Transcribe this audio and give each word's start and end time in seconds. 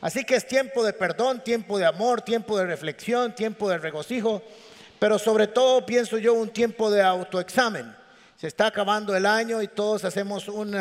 Así 0.00 0.24
que 0.24 0.36
es 0.36 0.46
tiempo 0.46 0.84
de 0.84 0.92
perdón, 0.92 1.42
tiempo 1.42 1.78
de 1.78 1.86
amor, 1.86 2.22
tiempo 2.22 2.56
de 2.58 2.66
reflexión, 2.66 3.34
tiempo 3.34 3.68
de 3.68 3.78
regocijo, 3.78 4.42
pero 4.98 5.18
sobre 5.18 5.48
todo 5.48 5.84
pienso 5.84 6.18
yo 6.18 6.34
un 6.34 6.50
tiempo 6.50 6.90
de 6.90 7.02
autoexamen. 7.02 7.96
Se 8.36 8.46
está 8.46 8.66
acabando 8.66 9.16
el 9.16 9.26
año 9.26 9.60
y 9.60 9.66
todos 9.66 10.04
hacemos 10.04 10.46
un, 10.46 10.76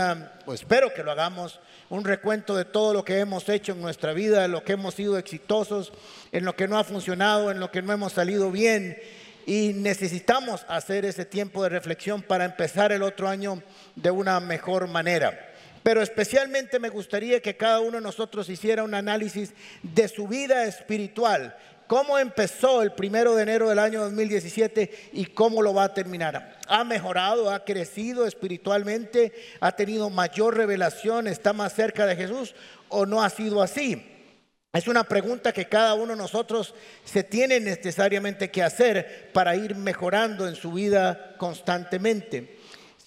pues 0.46 0.62
espero 0.62 0.94
que 0.94 1.02
lo 1.02 1.12
hagamos, 1.12 1.60
un 1.90 2.06
recuento 2.06 2.56
de 2.56 2.66
todo 2.66 2.94
lo 2.94 3.04
que 3.04 3.18
hemos 3.18 3.50
hecho 3.50 3.72
en 3.72 3.82
nuestra 3.82 4.14
vida, 4.14 4.44
de 4.44 4.48
lo 4.48 4.64
que 4.64 4.74
hemos 4.74 4.94
sido 4.94 5.18
exitosos, 5.18 5.92
en 6.32 6.46
lo 6.46 6.56
que 6.56 6.68
no 6.68 6.78
ha 6.78 6.84
funcionado, 6.84 7.50
en 7.50 7.60
lo 7.60 7.72
que 7.72 7.82
no 7.82 7.94
hemos 7.94 8.14
salido 8.14 8.52
bien. 8.52 9.00
Y 9.48 9.72
necesitamos 9.74 10.66
hacer 10.68 11.06
ese 11.06 11.26
tiempo 11.26 11.64
de 11.64 11.70
reflexión 11.70 12.22
para 12.22 12.46
empezar 12.46 12.92
el 12.92 13.02
otro 13.02 13.28
año 13.28 13.64
de 13.96 14.12
una 14.12 14.40
mejor 14.40 14.88
manera. 14.88 15.47
Pero 15.88 16.02
especialmente 16.02 16.80
me 16.80 16.90
gustaría 16.90 17.42
que 17.42 17.56
cada 17.56 17.80
uno 17.80 17.94
de 17.94 18.02
nosotros 18.02 18.50
hiciera 18.50 18.84
un 18.84 18.94
análisis 18.94 19.54
de 19.82 20.10
su 20.10 20.28
vida 20.28 20.66
espiritual. 20.66 21.56
¿Cómo 21.88 22.20
empezó 22.20 22.82
el 22.82 22.92
primero 22.92 23.34
de 23.34 23.44
enero 23.44 23.70
del 23.70 23.80
año 23.80 24.02
2017 24.02 25.12
y 25.14 25.28
cómo 25.28 25.62
lo 25.62 25.74
va 25.74 25.86
a 25.86 25.94
terminar? 25.94 26.60
¿Ha 26.68 26.84
mejorado? 26.84 27.50
¿Ha 27.50 27.64
crecido 27.64 28.28
espiritualmente? 28.28 29.32
¿Ha 29.62 29.78
tenido 29.78 30.10
mayor 30.10 30.58
revelación? 30.58 31.26
¿Está 31.26 31.54
más 31.54 31.74
cerca 31.74 32.06
de 32.06 32.18
Jesús? 32.18 32.54
¿O 32.90 33.06
no 33.06 33.24
ha 33.24 33.30
sido 33.30 33.62
así? 33.62 34.06
Es 34.74 34.90
una 34.90 35.06
pregunta 35.06 35.54
que 35.54 35.70
cada 35.70 35.94
uno 35.94 36.12
de 36.12 36.22
nosotros 36.22 36.76
se 37.06 37.24
tiene 37.24 37.62
necesariamente 37.62 38.52
que 38.52 38.62
hacer 38.62 39.32
para 39.32 39.56
ir 39.56 39.74
mejorando 39.74 40.50
en 40.50 40.56
su 40.56 40.74
vida 40.74 41.36
constantemente. 41.38 42.57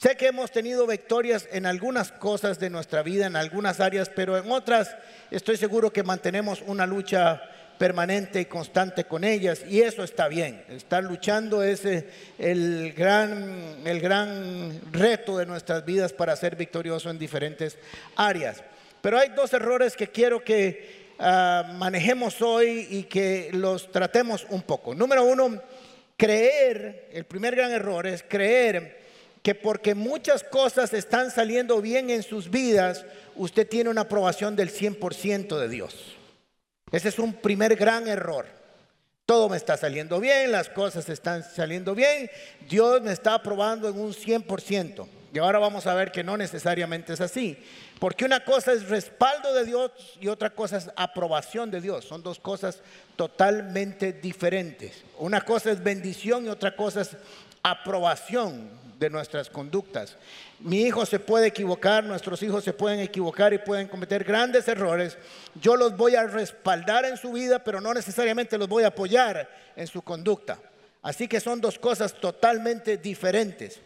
Sé 0.00 0.16
que 0.16 0.28
hemos 0.28 0.50
tenido 0.50 0.86
victorias 0.86 1.46
en 1.52 1.66
algunas 1.66 2.10
cosas 2.10 2.58
de 2.58 2.70
nuestra 2.70 3.02
vida, 3.02 3.26
en 3.26 3.36
algunas 3.36 3.80
áreas, 3.80 4.08
pero 4.08 4.38
en 4.38 4.50
otras 4.50 4.96
estoy 5.30 5.58
seguro 5.58 5.92
que 5.92 6.02
mantenemos 6.02 6.62
una 6.66 6.86
lucha 6.86 7.42
permanente 7.76 8.40
y 8.40 8.46
constante 8.46 9.04
con 9.04 9.24
ellas 9.24 9.62
y 9.68 9.82
eso 9.82 10.02
está 10.02 10.26
bien. 10.26 10.64
Estar 10.70 11.04
luchando 11.04 11.62
es 11.62 11.84
eh, 11.84 12.08
el 12.38 12.94
gran, 12.94 13.86
el 13.86 14.00
gran 14.00 14.80
reto 14.90 15.36
de 15.36 15.44
nuestras 15.44 15.84
vidas 15.84 16.14
para 16.14 16.34
ser 16.34 16.56
victorioso 16.56 17.10
en 17.10 17.18
diferentes 17.18 17.76
áreas. 18.16 18.64
Pero 19.02 19.18
hay 19.18 19.28
dos 19.28 19.52
errores 19.52 19.96
que 19.96 20.08
quiero 20.08 20.42
que 20.42 21.10
ah, 21.18 21.74
manejemos 21.74 22.40
hoy 22.40 22.86
y 22.88 23.02
que 23.02 23.50
los 23.52 23.92
tratemos 23.92 24.46
un 24.48 24.62
poco. 24.62 24.94
Número 24.94 25.24
uno, 25.24 25.60
creer, 26.16 27.10
el 27.12 27.26
primer 27.26 27.54
gran 27.54 27.70
error 27.70 28.06
es 28.06 28.24
creer 28.26 28.99
que 29.42 29.54
porque 29.54 29.94
muchas 29.94 30.44
cosas 30.44 30.92
están 30.92 31.30
saliendo 31.30 31.80
bien 31.80 32.10
en 32.10 32.22
sus 32.22 32.50
vidas, 32.50 33.04
usted 33.36 33.66
tiene 33.66 33.90
una 33.90 34.02
aprobación 34.02 34.54
del 34.54 34.70
100% 34.70 35.58
de 35.58 35.68
Dios. 35.68 36.16
Ese 36.92 37.08
es 37.08 37.18
un 37.18 37.34
primer 37.34 37.76
gran 37.76 38.06
error. 38.08 38.46
Todo 39.24 39.48
me 39.48 39.56
está 39.56 39.76
saliendo 39.76 40.18
bien, 40.18 40.50
las 40.50 40.68
cosas 40.68 41.08
están 41.08 41.44
saliendo 41.44 41.94
bien, 41.94 42.28
Dios 42.68 43.00
me 43.00 43.12
está 43.12 43.34
aprobando 43.34 43.88
en 43.88 43.98
un 43.98 44.12
100%. 44.12 45.06
Y 45.32 45.38
ahora 45.38 45.60
vamos 45.60 45.86
a 45.86 45.94
ver 45.94 46.10
que 46.10 46.24
no 46.24 46.36
necesariamente 46.36 47.12
es 47.12 47.20
así. 47.20 47.56
Porque 48.00 48.24
una 48.24 48.44
cosa 48.44 48.72
es 48.72 48.88
respaldo 48.88 49.54
de 49.54 49.64
Dios 49.64 49.92
y 50.20 50.26
otra 50.26 50.50
cosa 50.50 50.78
es 50.78 50.90
aprobación 50.96 51.70
de 51.70 51.80
Dios. 51.80 52.04
Son 52.04 52.22
dos 52.22 52.40
cosas 52.40 52.82
totalmente 53.14 54.12
diferentes. 54.12 55.04
Una 55.18 55.42
cosa 55.42 55.70
es 55.70 55.80
bendición 55.82 56.46
y 56.46 56.48
otra 56.48 56.74
cosa 56.74 57.02
es 57.02 57.16
aprobación 57.62 58.79
de 59.00 59.08
nuestras 59.08 59.48
conductas. 59.48 60.18
Mi 60.60 60.82
hijo 60.82 61.06
se 61.06 61.18
puede 61.18 61.46
equivocar, 61.46 62.04
nuestros 62.04 62.42
hijos 62.42 62.62
se 62.62 62.74
pueden 62.74 63.00
equivocar 63.00 63.52
y 63.54 63.58
pueden 63.58 63.88
cometer 63.88 64.22
grandes 64.24 64.68
errores. 64.68 65.16
Yo 65.60 65.74
los 65.74 65.96
voy 65.96 66.16
a 66.16 66.26
respaldar 66.26 67.06
en 67.06 67.16
su 67.16 67.32
vida, 67.32 67.64
pero 67.64 67.80
no 67.80 67.94
necesariamente 67.94 68.58
los 68.58 68.68
voy 68.68 68.84
a 68.84 68.88
apoyar 68.88 69.48
en 69.74 69.86
su 69.86 70.02
conducta. 70.02 70.60
Así 71.00 71.26
que 71.26 71.40
son 71.40 71.62
dos 71.62 71.78
cosas 71.78 72.12
totalmente 72.12 72.98
diferentes. 72.98 73.80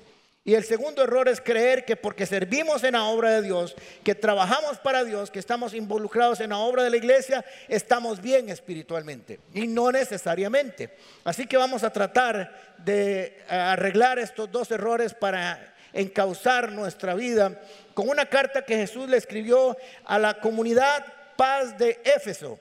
Y 0.46 0.54
el 0.54 0.64
segundo 0.64 1.02
error 1.02 1.26
es 1.26 1.40
creer 1.40 1.86
que 1.86 1.96
porque 1.96 2.26
servimos 2.26 2.84
en 2.84 2.92
la 2.92 3.04
obra 3.04 3.30
de 3.30 3.40
Dios, 3.40 3.74
que 4.04 4.14
trabajamos 4.14 4.78
para 4.78 5.02
Dios, 5.02 5.30
que 5.30 5.38
estamos 5.38 5.72
involucrados 5.72 6.38
en 6.40 6.50
la 6.50 6.58
obra 6.58 6.82
de 6.82 6.90
la 6.90 6.98
iglesia, 6.98 7.42
estamos 7.66 8.20
bien 8.20 8.50
espiritualmente. 8.50 9.40
Y 9.54 9.66
no 9.66 9.90
necesariamente. 9.90 10.94
Así 11.24 11.46
que 11.46 11.56
vamos 11.56 11.82
a 11.82 11.90
tratar 11.90 12.74
de 12.76 13.22
eh, 13.24 13.44
arreglar 13.48 14.18
estos 14.18 14.52
dos 14.52 14.70
errores 14.70 15.14
para 15.14 15.74
encauzar 15.94 16.70
nuestra 16.72 17.14
vida 17.14 17.62
con 17.94 18.10
una 18.10 18.26
carta 18.26 18.66
que 18.66 18.76
Jesús 18.76 19.08
le 19.08 19.16
escribió 19.16 19.78
a 20.04 20.18
la 20.18 20.40
comunidad 20.40 21.06
paz 21.36 21.78
de 21.78 22.02
Éfeso. 22.04 22.58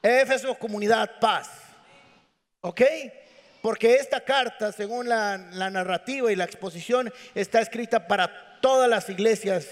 Éfeso, 0.00 0.54
comunidad 0.54 1.18
paz. 1.20 1.50
¿Ok? 2.62 2.80
Porque 3.64 3.94
esta 3.94 4.20
carta, 4.20 4.72
según 4.72 5.08
la, 5.08 5.38
narrativa 5.38 6.30
y 6.30 6.36
la 6.36 6.44
exposición, 6.44 7.10
está 7.34 7.62
escrita 7.62 8.06
para 8.06 8.58
todas 8.60 8.90
las 8.90 9.08
iglesias 9.08 9.66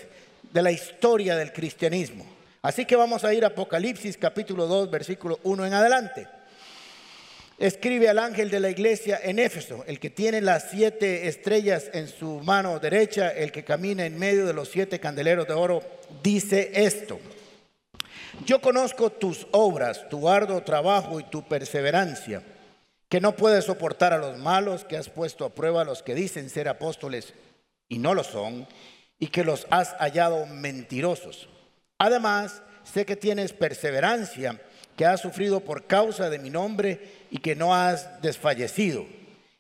de 0.51 0.63
la 0.63 0.73
historia 0.73 1.37
del 1.37 1.53
cristianismo. 1.53 2.25
Así 2.63 2.87
que 2.87 2.97
vamos 2.97 3.23
a 3.23 3.35
ir 3.35 3.45
a 3.45 3.49
Apocalipsis 3.49 4.17
capítulo 4.17 4.67
2, 4.67 4.91
versículo 4.91 5.41
1 5.43 5.67
en 5.67 5.75
adelante. 5.75 6.27
Escribe 7.59 8.09
al 8.09 8.19
ángel 8.19 8.49
de 8.49 8.61
la 8.61 8.71
iglesia 8.71 9.21
en 9.23 9.39
Éfeso, 9.39 9.85
el 9.87 10.01
que 10.01 10.09
tiene 10.09 10.41
las 10.41 10.71
siete 10.71 11.29
estrellas 11.29 11.91
en 11.93 12.09
su 12.09 12.41
mano 12.41 12.79
derecha, 12.79 13.29
el 13.29 13.53
que 13.53 13.63
camina 13.63 14.07
en 14.07 14.19
medio 14.19 14.47
de 14.47 14.55
los 14.55 14.71
siete 14.71 15.01
candeleros 15.01 15.47
de 15.47 15.53
oro, 15.53 15.83
dice 16.23 16.71
esto. 16.73 17.21
Yo 18.47 18.59
conozco 18.63 19.11
tus 19.11 19.47
obras, 19.51 20.09
tu 20.09 20.31
arduo 20.31 20.63
trabajo 20.63 21.21
y 21.21 21.25
tu 21.25 21.47
perseverancia 21.47 22.43
que 23.13 23.21
no 23.21 23.37
puedes 23.37 23.67
soportar 23.67 24.15
a 24.15 24.17
los 24.17 24.39
malos, 24.39 24.85
que 24.85 24.97
has 24.97 25.11
puesto 25.11 25.45
a 25.45 25.51
prueba 25.51 25.83
a 25.83 25.85
los 25.85 26.03
que 26.03 26.15
dicen 26.15 26.49
ser 26.49 26.67
apóstoles 26.67 27.35
y 27.87 27.99
no 27.99 28.15
lo 28.15 28.25
son, 28.25 28.67
y 29.19 29.27
que 29.27 29.45
los 29.45 29.67
has 29.69 29.91
hallado 29.99 30.47
mentirosos. 30.47 31.47
Además, 31.99 32.63
sé 32.85 33.05
que 33.05 33.17
tienes 33.17 33.53
perseverancia, 33.53 34.59
que 34.97 35.05
has 35.05 35.21
sufrido 35.21 35.61
por 35.61 35.87
causa 35.87 36.31
de 36.31 36.39
mi 36.39 36.49
nombre 36.49 37.27
y 37.31 37.37
que 37.37 37.55
no 37.55 37.75
has 37.75 38.23
desfallecido. 38.23 39.05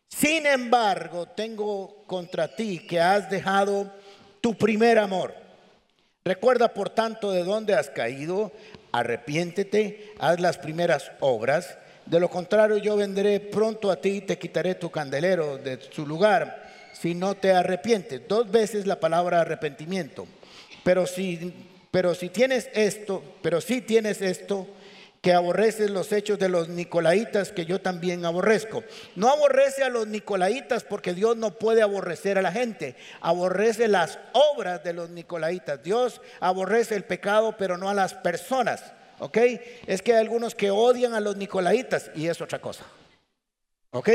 Sin 0.09 0.47
embargo, 0.47 1.27
tengo 1.27 2.05
contra 2.07 2.57
ti 2.57 2.79
que 2.79 3.03
has 3.03 3.29
dejado 3.29 3.93
tu 4.41 4.57
primer 4.57 4.99
amor. 4.99 5.35
Recuerda, 6.25 6.73
por 6.73 6.89
tanto, 6.89 7.31
de 7.31 7.45
dónde 7.45 7.75
has 7.75 7.91
caído, 7.91 8.51
arrepiéntete, 8.93 10.15
haz 10.19 10.41
las 10.41 10.57
primeras 10.57 11.13
obras 11.21 11.77
de 12.13 12.21
lo 12.21 12.29
contrario, 12.29 12.77
yo 12.77 12.95
vendré 12.95 13.41
pronto 13.41 13.91
a 13.91 13.99
ti 13.99 14.11
y 14.11 14.21
te 14.21 14.39
quitaré 14.39 14.75
tu 14.75 14.91
candelero 14.91 15.57
de 15.57 15.79
su 15.91 16.07
lugar 16.07 16.91
si 16.93 17.15
no 17.15 17.37
te 17.37 17.53
arrepientes. 17.53 18.21
Dos 18.29 18.51
veces 18.51 18.87
la 18.87 19.01
palabra 19.01 19.41
arrepentimiento. 19.41 20.27
Pero 20.85 21.07
si, 21.07 21.55
pero 21.91 22.15
si 22.15 22.29
tienes 22.29 22.69
esto, 22.75 23.23
pero 23.41 23.63
si 23.63 23.81
tienes 23.81 24.21
esto, 24.21 24.67
que 25.23 25.33
aborreces 25.33 25.89
los 25.89 26.13
hechos 26.13 26.39
de 26.39 26.51
los 26.51 26.69
nicolaitas 26.69 27.51
que 27.51 27.65
yo 27.65 27.81
también 27.81 28.27
aborrezco. 28.27 28.85
No 29.17 29.31
aborrece 29.31 29.83
a 29.83 29.89
los 29.89 30.07
nicolaitas 30.07 30.85
porque 30.85 31.15
Dios 31.15 31.39
no 31.39 31.55
puede 31.55 31.81
aborrecer 31.81 32.37
a 32.37 32.43
la 32.43 32.53
gente. 32.53 32.95
Aborrece 33.23 33.89
las 33.89 34.19
obras 34.35 34.85
de 34.85 34.93
los 34.93 35.09
nicolaitas. 35.09 35.83
Dios 35.83 36.21
aborrece 36.41 36.95
el 36.95 37.05
pecado 37.05 37.57
pero 37.57 37.79
no 37.79 37.89
a 37.89 37.95
las 37.95 38.13
personas. 38.13 38.93
¿Ok? 39.23 39.39
Es 39.87 40.03
que 40.03 40.15
hay 40.15 40.19
algunos 40.19 40.57
que 40.57 40.73
odian 40.73 41.15
a 41.15 41.21
los 41.21 41.37
nicolaitas 41.37 42.11
y 42.17 42.27
es 42.27 42.41
otra 42.41 42.61
cosa. 42.61 42.85
¿Ok? 43.93 44.09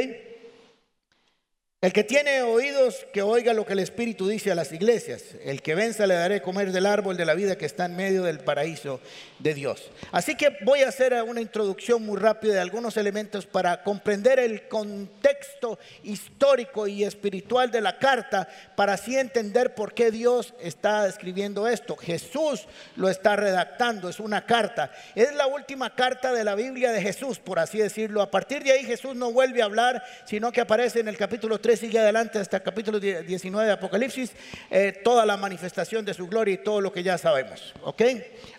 El 1.79 1.93
que 1.93 2.03
tiene 2.03 2.41
oídos, 2.41 3.05
que 3.13 3.21
oiga 3.21 3.53
lo 3.53 3.63
que 3.63 3.73
el 3.73 3.79
Espíritu 3.79 4.27
dice 4.27 4.51
a 4.51 4.55
las 4.55 4.71
iglesias. 4.71 5.21
El 5.43 5.61
que 5.61 5.75
venza 5.75 6.07
le 6.07 6.15
daré 6.15 6.41
comer 6.41 6.71
del 6.71 6.87
árbol 6.87 7.15
de 7.17 7.23
la 7.23 7.35
vida 7.35 7.55
que 7.55 7.67
está 7.67 7.85
en 7.85 7.95
medio 7.95 8.23
del 8.23 8.39
paraíso 8.39 8.99
de 9.37 9.53
Dios. 9.53 9.91
Así 10.11 10.33
que 10.33 10.57
voy 10.63 10.81
a 10.81 10.89
hacer 10.89 11.13
una 11.21 11.39
introducción 11.39 12.03
muy 12.03 12.17
rápida 12.17 12.55
de 12.55 12.61
algunos 12.61 12.97
elementos 12.97 13.45
para 13.45 13.83
comprender 13.83 14.39
el 14.39 14.67
contexto 14.67 15.77
histórico 16.01 16.87
y 16.87 17.03
espiritual 17.03 17.69
de 17.69 17.81
la 17.81 17.99
carta, 17.99 18.49
para 18.75 18.93
así 18.93 19.15
entender 19.15 19.75
por 19.75 19.93
qué 19.93 20.09
Dios 20.09 20.55
está 20.59 21.07
escribiendo 21.07 21.67
esto. 21.67 21.95
Jesús 21.95 22.67
lo 22.95 23.07
está 23.07 23.35
redactando, 23.35 24.09
es 24.09 24.19
una 24.19 24.47
carta. 24.47 24.91
Es 25.13 25.31
la 25.35 25.45
última 25.45 25.93
carta 25.93 26.33
de 26.33 26.43
la 26.43 26.55
Biblia 26.55 26.91
de 26.91 27.03
Jesús, 27.03 27.37
por 27.37 27.59
así 27.59 27.77
decirlo. 27.77 28.23
A 28.23 28.31
partir 28.31 28.63
de 28.63 28.71
ahí 28.71 28.83
Jesús 28.83 29.15
no 29.15 29.31
vuelve 29.31 29.61
a 29.61 29.65
hablar, 29.65 30.03
sino 30.25 30.51
que 30.51 30.61
aparece 30.61 31.01
en 31.01 31.07
el 31.07 31.17
capítulo 31.17 31.59
3 31.59 31.66
sigue 31.75 31.99
adelante 31.99 32.39
hasta 32.39 32.57
el 32.57 32.63
capítulo 32.63 32.99
19 32.99 33.67
de 33.67 33.73
Apocalipsis, 33.73 34.31
eh, 34.69 35.01
toda 35.03 35.25
la 35.25 35.35
manifestación 35.35 36.05
de 36.05 36.13
su 36.13 36.27
gloria 36.27 36.53
y 36.53 36.57
todo 36.59 36.79
lo 36.79 36.91
que 36.91 37.03
ya 37.03 37.17
sabemos. 37.17 37.73
¿Ok? 37.83 38.03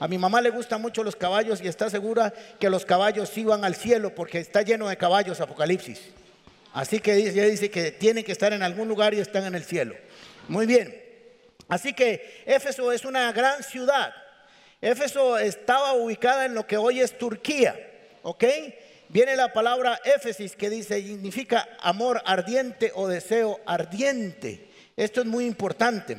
A 0.00 0.08
mi 0.08 0.19
mamá 0.19 0.40
le 0.40 0.50
gustan 0.50 0.82
mucho 0.82 1.02
los 1.02 1.16
caballos 1.16 1.60
y 1.62 1.69
está 1.69 1.88
segura 1.88 2.34
que 2.58 2.69
los 2.69 2.84
caballos 2.84 3.37
iban 3.38 3.64
al 3.64 3.75
cielo 3.75 4.14
porque 4.14 4.38
está 4.38 4.62
lleno 4.62 4.88
de 4.88 4.96
caballos 4.96 5.40
Apocalipsis. 5.40 6.10
Así 6.75 7.00
que 7.00 7.14
ella 7.14 7.44
dice 7.44 7.70
que 7.70 7.93
tienen 7.93 8.25
que 8.25 8.32
estar 8.32 8.52
en 8.52 8.62
algún 8.62 8.88
lugar 8.88 9.14
y 9.14 9.20
están 9.20 9.44
en 9.46 9.55
el 9.55 9.64
cielo. 9.64 9.94
Muy 10.49 10.66
bien. 10.66 11.02
Así 11.69 11.93
que 11.93 12.43
Éfeso 12.46 12.93
es 12.93 13.05
una 13.05 13.32
gran 13.32 13.62
ciudad 13.62 14.12
Éfeso 14.81 15.38
estaba 15.38 15.94
ubicada 15.94 16.44
en 16.44 16.55
lo 16.55 16.66
que 16.66 16.76
hoy 16.76 17.00
es 17.00 17.19
Turquía, 17.19 17.75
¿ok? 18.22 18.44
Viene 19.10 19.37
la 19.37 19.52
palabra 19.52 20.00
Éfesis 20.05 20.55
que 20.55 20.69
dice, 20.69 21.02
significa 21.02 21.69
amor 21.81 22.22
ardiente 22.26 22.93
o 22.94 23.08
deseo 23.08 23.58
ardiente. 23.64 24.69
Esto 24.96 25.20
es 25.20 25.26
muy 25.26 25.46
importante. 25.46 26.19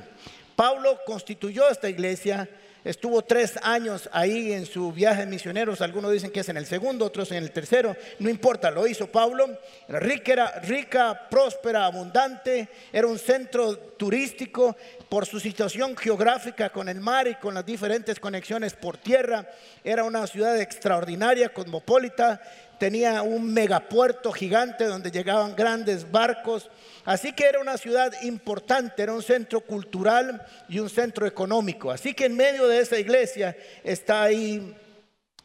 Pablo 0.56 1.00
constituyó 1.06 1.70
esta 1.70 1.88
iglesia 1.88 2.50
Estuvo 2.84 3.22
tres 3.24 3.60
años 3.62 4.10
ahí 4.14 4.54
en 4.54 4.66
su 4.66 4.94
viaje 4.94 5.26
misioneros. 5.26 5.82
Algunos 5.82 6.14
dicen 6.14 6.32
que 6.32 6.40
es 6.40 6.50
en 6.50 6.56
el 6.56 6.66
segundo, 6.66 7.06
otros 7.06 7.30
en 7.32 7.44
el 7.44 7.52
tercero. 7.52 7.94
No 8.20 8.30
importa, 8.30 8.72
lo 8.72 8.88
hizo 8.88 9.08
Pablo. 9.08 9.60
Rica, 9.90 10.32
era 10.32 10.60
rica, 10.62 11.28
próspera, 11.30 11.86
abundante. 11.86 12.70
Era 12.94 13.08
un 13.08 13.20
centro 13.20 13.78
turístico 13.78 14.78
por 15.10 15.26
su 15.26 15.42
situación 15.42 15.98
geográfica 15.98 16.70
con 16.70 16.88
el 16.88 17.02
mar 17.02 17.28
y 17.28 17.36
con 17.36 17.54
las 17.54 17.66
diferentes 17.66 18.18
conexiones 18.18 18.74
por 18.76 18.96
tierra. 18.96 19.46
Era 19.84 20.06
una 20.06 20.26
ciudad 20.26 20.58
extraordinaria, 20.60 21.50
cosmopolita 21.50 22.42
tenía 22.80 23.22
un 23.22 23.54
megapuerto 23.54 24.32
gigante 24.32 24.86
donde 24.86 25.12
llegaban 25.12 25.56
grandes 25.56 26.10
barcos. 26.10 26.70
Así 27.06 27.34
que 27.34 27.46
era 27.46 27.60
una 27.60 27.78
ciudad 27.78 28.14
importante, 28.24 29.04
era 29.04 29.14
un 29.14 29.22
centro 29.22 29.62
cultural 29.62 30.46
y 30.68 30.80
un 30.80 30.90
centro 30.90 31.28
económico. 31.28 31.92
Así 31.92 32.14
que 32.14 32.26
en 32.26 32.36
medio 32.36 32.68
de 32.68 32.80
esa 32.80 32.98
iglesia 32.98 33.56
está 33.84 34.24
ahí 34.24 34.76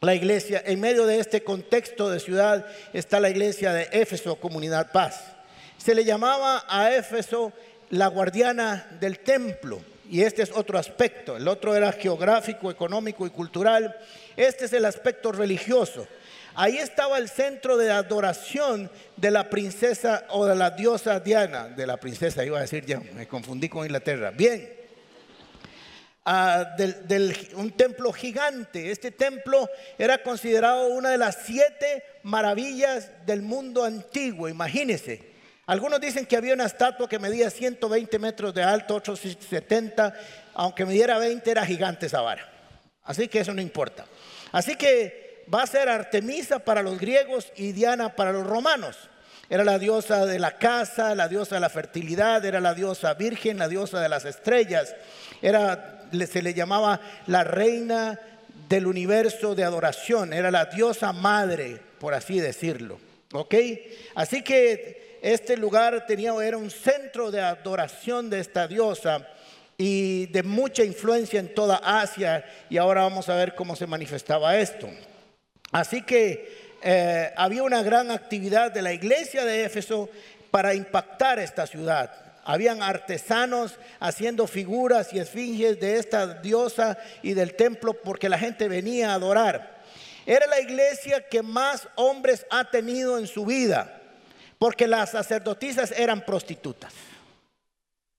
la 0.00 0.14
iglesia, 0.14 0.62
en 0.66 0.80
medio 0.80 1.06
de 1.06 1.18
este 1.18 1.42
contexto 1.42 2.10
de 2.10 2.20
ciudad 2.20 2.66
está 2.92 3.20
la 3.20 3.30
iglesia 3.30 3.72
de 3.72 3.88
Éfeso, 3.90 4.36
Comunidad 4.36 4.92
Paz. 4.92 5.24
Se 5.78 5.94
le 5.94 6.04
llamaba 6.04 6.64
a 6.68 6.92
Éfeso 6.92 7.52
la 7.90 8.08
guardiana 8.08 8.86
del 9.00 9.20
templo. 9.20 9.80
Y 10.10 10.22
este 10.22 10.42
es 10.42 10.52
otro 10.52 10.78
aspecto. 10.78 11.36
El 11.36 11.48
otro 11.48 11.74
era 11.74 11.90
geográfico, 11.92 12.70
económico 12.70 13.26
y 13.26 13.30
cultural. 13.30 13.96
Este 14.36 14.66
es 14.66 14.72
el 14.74 14.84
aspecto 14.84 15.32
religioso. 15.32 16.06
Ahí 16.56 16.78
estaba 16.78 17.18
el 17.18 17.28
centro 17.28 17.76
de 17.76 17.90
adoración 17.90 18.90
de 19.16 19.30
la 19.32 19.50
princesa 19.50 20.24
o 20.30 20.46
de 20.46 20.54
la 20.54 20.70
diosa 20.70 21.18
Diana, 21.18 21.68
de 21.68 21.86
la 21.86 21.96
princesa, 21.96 22.44
iba 22.44 22.58
a 22.58 22.62
decir 22.62 22.86
ya, 22.86 23.00
me 23.00 23.26
confundí 23.26 23.68
con 23.68 23.84
Inglaterra. 23.84 24.30
Bien, 24.30 24.72
ah, 26.24 26.76
un 27.56 27.72
templo 27.72 28.12
gigante. 28.12 28.92
Este 28.92 29.10
templo 29.10 29.68
era 29.98 30.22
considerado 30.22 30.88
una 30.88 31.10
de 31.10 31.18
las 31.18 31.38
siete 31.44 32.04
maravillas 32.22 33.10
del 33.26 33.42
mundo 33.42 33.84
antiguo, 33.84 34.48
imagínense. 34.48 35.34
Algunos 35.66 36.00
dicen 36.00 36.26
que 36.26 36.36
había 36.36 36.54
una 36.54 36.66
estatua 36.66 37.08
que 37.08 37.18
medía 37.18 37.50
120 37.50 38.18
metros 38.18 38.54
de 38.54 38.62
alto, 38.62 38.94
otros 38.94 39.18
70, 39.18 40.14
aunque 40.52 40.84
midiera 40.84 41.18
20 41.18 41.50
era 41.50 41.66
gigante 41.66 42.06
esa 42.06 42.20
vara. 42.20 42.48
Así 43.02 43.26
que 43.28 43.40
eso 43.40 43.52
no 43.52 43.60
importa. 43.60 44.04
Así 44.52 44.76
que 44.76 45.23
va 45.52 45.62
a 45.62 45.66
ser 45.66 45.88
Artemisa 45.88 46.58
para 46.58 46.82
los 46.82 46.98
griegos 46.98 47.52
y 47.56 47.72
Diana 47.72 48.14
para 48.14 48.32
los 48.32 48.46
romanos. 48.46 48.96
Era 49.50 49.64
la 49.64 49.78
diosa 49.78 50.24
de 50.26 50.38
la 50.38 50.58
casa, 50.58 51.14
la 51.14 51.28
diosa 51.28 51.56
de 51.56 51.60
la 51.60 51.68
fertilidad, 51.68 52.44
era 52.44 52.60
la 52.60 52.74
diosa 52.74 53.14
virgen, 53.14 53.58
la 53.58 53.68
diosa 53.68 54.00
de 54.00 54.08
las 54.08 54.24
estrellas. 54.24 54.94
Era, 55.42 56.02
se 56.30 56.42
le 56.42 56.54
llamaba 56.54 57.00
la 57.26 57.44
reina 57.44 58.18
del 58.68 58.86
universo 58.86 59.54
de 59.54 59.64
adoración, 59.64 60.32
era 60.32 60.50
la 60.50 60.66
diosa 60.66 61.12
madre, 61.12 61.78
por 61.98 62.14
así 62.14 62.40
decirlo. 62.40 62.98
¿Ok? 63.32 63.54
Así 64.14 64.42
que 64.42 65.18
este 65.20 65.56
lugar 65.56 66.06
tenía, 66.06 66.32
era 66.42 66.56
un 66.56 66.70
centro 66.70 67.30
de 67.30 67.40
adoración 67.40 68.30
de 68.30 68.40
esta 68.40 68.66
diosa 68.66 69.26
y 69.76 70.26
de 70.26 70.42
mucha 70.42 70.84
influencia 70.84 71.40
en 71.40 71.54
toda 71.54 71.76
Asia. 71.76 72.44
Y 72.70 72.78
ahora 72.78 73.02
vamos 73.02 73.28
a 73.28 73.34
ver 73.34 73.54
cómo 73.54 73.76
se 73.76 73.86
manifestaba 73.86 74.56
esto. 74.56 74.88
Así 75.72 76.02
que 76.02 76.78
eh, 76.82 77.32
había 77.36 77.62
una 77.62 77.82
gran 77.82 78.10
actividad 78.10 78.70
de 78.70 78.82
la 78.82 78.92
iglesia 78.92 79.44
de 79.44 79.64
Éfeso 79.64 80.08
para 80.50 80.74
impactar 80.74 81.38
esta 81.38 81.66
ciudad. 81.66 82.12
Habían 82.44 82.82
artesanos 82.82 83.78
haciendo 84.00 84.46
figuras 84.46 85.12
y 85.12 85.18
esfinges 85.18 85.80
de 85.80 85.98
esta 85.98 86.26
diosa 86.26 86.98
y 87.22 87.32
del 87.32 87.54
templo 87.54 87.94
porque 87.94 88.28
la 88.28 88.38
gente 88.38 88.68
venía 88.68 89.10
a 89.10 89.14
adorar. 89.14 89.82
Era 90.26 90.46
la 90.46 90.60
iglesia 90.60 91.26
que 91.26 91.42
más 91.42 91.88
hombres 91.96 92.46
ha 92.50 92.70
tenido 92.70 93.18
en 93.18 93.26
su 93.26 93.44
vida, 93.44 94.00
porque 94.58 94.86
las 94.86 95.10
sacerdotisas 95.10 95.90
eran 95.90 96.24
prostitutas. 96.24 96.92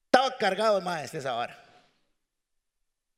Estaba 0.05 0.35
cargado 0.37 0.81
más 0.81 1.13
esa 1.13 1.35
hora. 1.35 1.64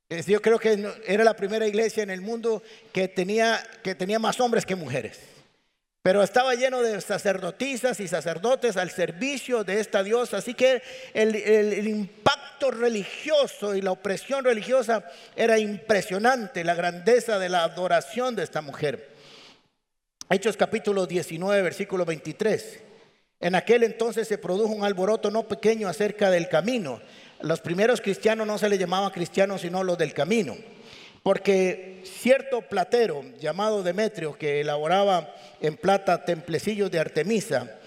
Yo 0.09 0.41
creo 0.41 0.57
que 0.57 0.87
era 1.05 1.23
la 1.25 1.35
primera 1.35 1.67
iglesia 1.67 2.01
en 2.01 2.09
el 2.09 2.21
mundo 2.21 2.63
que 2.93 3.09
tenía, 3.09 3.61
que 3.83 3.93
tenía 3.93 4.19
más 4.19 4.39
hombres 4.39 4.65
que 4.65 4.75
mujeres. 4.75 5.19
Pero 6.01 6.23
estaba 6.23 6.55
lleno 6.55 6.81
de 6.81 7.01
sacerdotisas 7.01 7.99
y 7.99 8.07
sacerdotes 8.07 8.77
al 8.77 8.89
servicio 8.89 9.65
de 9.65 9.81
esta 9.81 10.03
diosa. 10.03 10.37
Así 10.37 10.53
que 10.53 10.81
el, 11.13 11.35
el, 11.35 11.85
impacto 11.85 12.71
religioso 12.71 13.75
y 13.75 13.81
la 13.81 13.91
opresión 13.91 14.45
religiosa 14.45 15.03
era 15.35 15.59
impresionante, 15.59 16.63
la 16.63 16.75
grandeza 16.75 17.37
de 17.37 17.49
la 17.49 17.65
adoración 17.65 18.37
de 18.37 18.43
esta 18.43 18.61
mujer. 18.61 19.09
Hechos 20.29 20.55
capítulo 20.55 21.05
19, 21.05 21.61
versículo 21.61 22.05
23. 22.05 22.79
En 23.41 23.55
aquel 23.55 23.83
entonces 23.83 24.29
se 24.29 24.37
produjo 24.37 24.73
un 24.73 24.85
alboroto 24.85 25.29
no 25.29 25.49
pequeño 25.49 25.89
acerca 25.89 26.31
del 26.31 26.47
camino 26.47 27.01
los 27.41 27.61
primeros 27.61 28.01
cristianos 28.01 28.47
no 28.47 28.57
se 28.57 28.69
les 28.69 28.79
llamaba 28.79 29.11
cristianos, 29.11 29.61
sino 29.61 29.83
los 29.83 29.97
del 29.97 30.13
camino. 30.13 30.55
Porque 31.23 32.01
cierto 32.05 32.61
platero 32.61 33.23
llamado 33.39 33.83
Demetrio, 33.83 34.37
que 34.37 34.61
elaboraba 34.61 35.33
en 35.59 35.75
plata 35.75 36.23
templecillos 36.23 36.89
de 36.89 36.99
Artemisa 36.99 37.79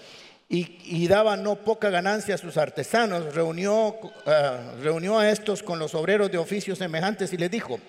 y, 0.47 1.07
daba 1.07 1.37
no 1.37 1.55
poca 1.55 1.89
ganancia 1.89 2.35
a 2.35 2.37
sus 2.37 2.57
artesanos, 2.57 3.33
reunió, 3.33 3.95
eh, 4.25 4.59
reunió 4.83 5.17
a 5.17 5.29
estos 5.29 5.63
con 5.63 5.79
los 5.79 5.95
obreros 5.95 6.29
de 6.29 6.37
oficios 6.37 6.77
semejantes 6.77 7.31
y 7.31 7.37
les 7.37 7.49
dijo, 7.49 7.79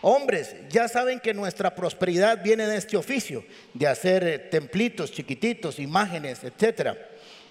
hombres, 0.00 0.56
ya 0.68 0.88
saben 0.88 1.20
que 1.20 1.32
nuestra 1.32 1.74
prosperidad 1.74 2.42
viene 2.42 2.66
de 2.66 2.76
este 2.76 2.96
oficio, 2.96 3.44
de 3.72 3.86
hacer 3.86 4.24
eh, 4.24 4.38
templitos 4.38 5.12
chiquititos, 5.12 5.78
imágenes, 5.78 6.40
etc. 6.42 6.98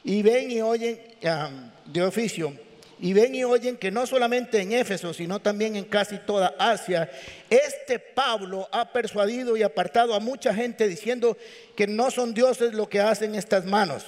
Y 0.03 0.21
ven 0.21 0.51
y 0.51 0.61
oyen 0.61 0.99
ah, 1.23 1.49
de 1.85 2.03
oficio 2.03 2.53
y 3.01 3.13
ven 3.13 3.33
y 3.33 3.43
oyen 3.43 3.77
que 3.77 3.89
no 3.89 4.05
solamente 4.05 4.61
en 4.61 4.73
Éfeso, 4.73 5.11
sino 5.11 5.39
también 5.39 5.75
en 5.75 5.85
casi 5.85 6.19
toda 6.19 6.53
Asia, 6.59 7.09
este 7.49 7.97
Pablo 7.97 8.69
ha 8.71 8.93
persuadido 8.93 9.57
y 9.57 9.63
apartado 9.63 10.13
a 10.13 10.19
mucha 10.19 10.53
gente 10.53 10.87
diciendo 10.87 11.35
que 11.75 11.87
no 11.87 12.11
son 12.11 12.35
dioses 12.35 12.75
lo 12.75 12.87
que 12.87 12.99
hacen 12.99 13.33
estas 13.33 13.65
manos. 13.65 14.05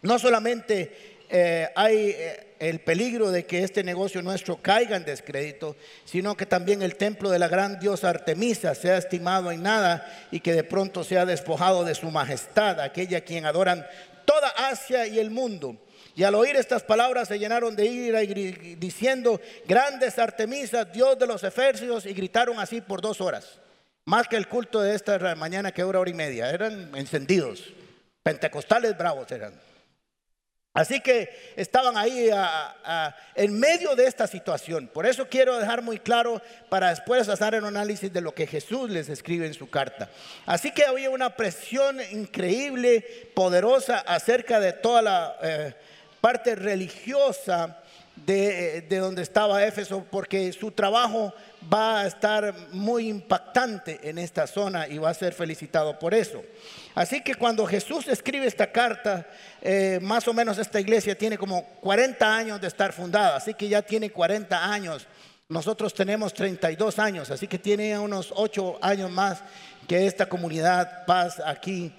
No 0.00 0.18
solamente 0.18 1.18
eh, 1.28 1.68
hay 1.76 2.14
eh, 2.16 2.54
el 2.58 2.80
peligro 2.80 3.30
de 3.30 3.44
que 3.44 3.62
este 3.62 3.84
negocio 3.84 4.22
nuestro 4.22 4.62
caiga 4.62 4.96
en 4.96 5.04
descrédito, 5.04 5.76
sino 6.06 6.38
que 6.38 6.46
también 6.46 6.80
el 6.80 6.96
templo 6.96 7.28
de 7.28 7.38
la 7.38 7.48
gran 7.48 7.78
diosa 7.78 8.08
Artemisa 8.08 8.74
sea 8.74 8.96
estimado 8.96 9.52
en 9.52 9.62
nada 9.62 10.28
y 10.30 10.40
que 10.40 10.54
de 10.54 10.64
pronto 10.64 11.04
sea 11.04 11.26
despojado 11.26 11.84
de 11.84 11.94
su 11.94 12.10
majestad, 12.10 12.80
aquella 12.80 13.18
a 13.18 13.22
quien 13.22 13.44
adoran 13.44 13.86
toda 14.24 14.48
Asia 14.56 15.06
y 15.06 15.18
el 15.18 15.30
mundo. 15.30 15.76
Y 16.16 16.24
al 16.24 16.34
oír 16.34 16.56
estas 16.56 16.82
palabras 16.82 17.28
se 17.28 17.38
llenaron 17.38 17.76
de 17.76 17.84
ira 17.84 18.22
y 18.22 18.74
diciendo, 18.76 19.38
grandes 19.66 20.18
Artemisas, 20.18 20.90
Dios 20.90 21.18
de 21.18 21.26
los 21.26 21.44
Efesios, 21.44 22.06
y 22.06 22.14
gritaron 22.14 22.58
así 22.58 22.80
por 22.80 23.02
dos 23.02 23.20
horas. 23.20 23.58
Más 24.06 24.26
que 24.26 24.36
el 24.36 24.48
culto 24.48 24.80
de 24.80 24.94
esta 24.94 25.34
mañana 25.34 25.72
que 25.72 25.82
dura 25.82 26.00
hora 26.00 26.10
y 26.10 26.14
media. 26.14 26.48
Eran 26.48 26.96
encendidos. 26.96 27.64
Pentecostales 28.22 28.96
bravos 28.96 29.30
eran. 29.30 29.52
Así 30.72 31.00
que 31.00 31.52
estaban 31.54 31.98
ahí 31.98 32.30
en 33.34 33.58
medio 33.58 33.94
de 33.94 34.06
esta 34.06 34.26
situación. 34.26 34.88
Por 34.88 35.04
eso 35.04 35.28
quiero 35.28 35.58
dejar 35.58 35.82
muy 35.82 35.98
claro 35.98 36.40
para 36.70 36.90
después 36.90 37.28
hacer 37.28 37.56
un 37.56 37.66
análisis 37.66 38.10
de 38.10 38.22
lo 38.22 38.34
que 38.34 38.46
Jesús 38.46 38.88
les 38.88 39.10
escribe 39.10 39.46
en 39.46 39.54
su 39.54 39.68
carta. 39.68 40.08
Así 40.46 40.70
que 40.70 40.86
había 40.86 41.10
una 41.10 41.36
presión 41.36 41.98
increíble, 42.10 43.02
poderosa 43.34 43.98
acerca 43.98 44.60
de 44.60 44.72
toda 44.72 45.02
la... 45.02 45.36
Eh, 45.42 45.74
parte 46.26 46.56
religiosa 46.56 47.80
de, 48.16 48.84
donde 48.90 49.22
estaba 49.22 49.64
Éfeso, 49.64 50.04
porque 50.10 50.52
su 50.52 50.72
trabajo 50.72 51.32
va 51.72 52.00
a 52.00 52.06
estar 52.08 52.52
muy 52.72 53.08
impactante 53.08 54.00
en 54.02 54.18
esta 54.18 54.48
zona 54.48 54.88
y 54.88 54.98
va 54.98 55.10
a 55.10 55.14
ser 55.14 55.32
felicitado 55.32 55.96
por 56.00 56.14
eso. 56.14 56.42
Así 56.96 57.22
que 57.22 57.36
cuando 57.36 57.64
Jesús 57.64 58.08
escribe 58.08 58.44
esta 58.44 58.72
carta, 58.72 59.24
eh, 59.62 60.00
más 60.02 60.26
o 60.26 60.34
menos 60.34 60.58
esta 60.58 60.80
iglesia 60.80 61.16
tiene 61.16 61.38
como 61.38 61.64
40 61.80 62.36
años 62.36 62.60
de 62.60 62.66
estar 62.66 62.92
fundada, 62.92 63.36
así 63.36 63.54
que 63.54 63.68
ya 63.68 63.82
tiene 63.82 64.10
40 64.10 64.72
años. 64.72 65.06
Nosotros 65.48 65.94
tenemos 65.94 66.34
32 66.34 66.98
años, 66.98 67.30
así 67.30 67.46
que 67.46 67.60
tiene 67.60 67.96
unos 68.00 68.32
8 68.34 68.80
años 68.82 69.12
más 69.12 69.44
que 69.86 70.08
esta 70.08 70.28
comunidad 70.28 71.06
paz 71.06 71.40
aquí 71.46 71.94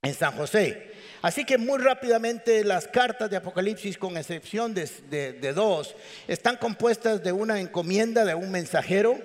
en 0.00 0.14
San 0.14 0.32
José. 0.38 0.91
Así 1.22 1.44
que 1.44 1.56
muy 1.56 1.78
rápidamente 1.78 2.64
las 2.64 2.88
cartas 2.88 3.30
de 3.30 3.36
Apocalipsis, 3.36 3.96
con 3.96 4.16
excepción 4.16 4.74
de, 4.74 5.52
dos, 5.54 5.94
están 6.28 6.56
compuestas 6.56 7.22
de 7.22 7.32
una 7.32 7.60
encomienda 7.60 8.24
de 8.24 8.34
un 8.34 8.50
mensajero 8.50 9.18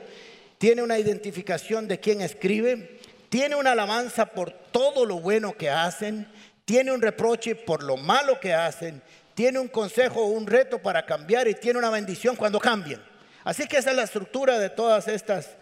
tiene 0.58 0.82
una 0.82 0.98
identificación 0.98 1.88
de 1.88 2.00
quien 2.00 2.22
escribe, 2.22 3.00
tiene 3.30 3.56
una 3.56 3.74
alabanza 3.74 4.28
por 4.28 4.52
todo 4.52 5.06
lo 5.06 5.20
bueno 5.20 5.56
que 5.56 5.70
hacen, 5.70 6.28
tiene 6.66 6.92
un 6.92 7.02
reproche 7.02 7.56
por 7.56 7.84
lo 7.84 7.98
malo 7.98 8.40
que 8.40 8.54
hacen, 8.54 9.02
tiene 9.36 9.60
un 9.60 9.68
consejo 9.68 10.22
o 10.22 10.28
un 10.28 10.48
reto 10.48 10.80
para 10.80 11.06
cambiar 11.06 11.48
y 11.48 11.54
tiene 11.54 11.80
una 11.80 11.90
bendición 11.90 12.36
cuando 12.36 12.60
cambien. 12.60 13.02
Así 13.44 13.68
que 13.68 13.78
esa 13.78 13.92
es 13.92 13.96
la 13.96 14.04
estructura 14.04 14.58
de 14.60 14.70
todas 14.70 15.08
estas 15.08 15.56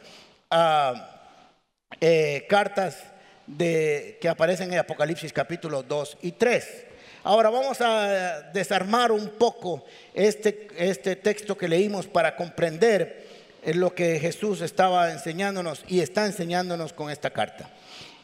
ah, 0.50 1.12
eh, 2.00 2.46
cartas 2.50 3.04
de, 3.48 4.18
que 4.22 4.30
aparecen 4.30 4.72
en 4.72 4.80
Apocalipsis 4.80 5.34
capítulo 5.34 5.84
2 5.84 6.18
y 6.22 6.32
3. 6.34 6.86
Ahora 7.24 7.50
vamos 7.50 7.82
a 7.82 8.52
desarmar 8.54 9.12
un 9.12 9.30
poco 9.30 9.84
este, 10.14 10.68
este 10.78 11.16
texto 11.16 11.58
que 11.58 11.68
leímos 11.68 12.08
para 12.08 12.36
comprender 12.36 13.26
lo 13.74 13.96
que 13.96 14.20
Jesús 14.20 14.62
estaba 14.62 15.12
enseñándonos 15.12 15.84
y 15.88 16.02
está 16.02 16.26
enseñándonos 16.26 16.94
con 16.94 17.10
esta 17.10 17.32
carta. 17.32 17.70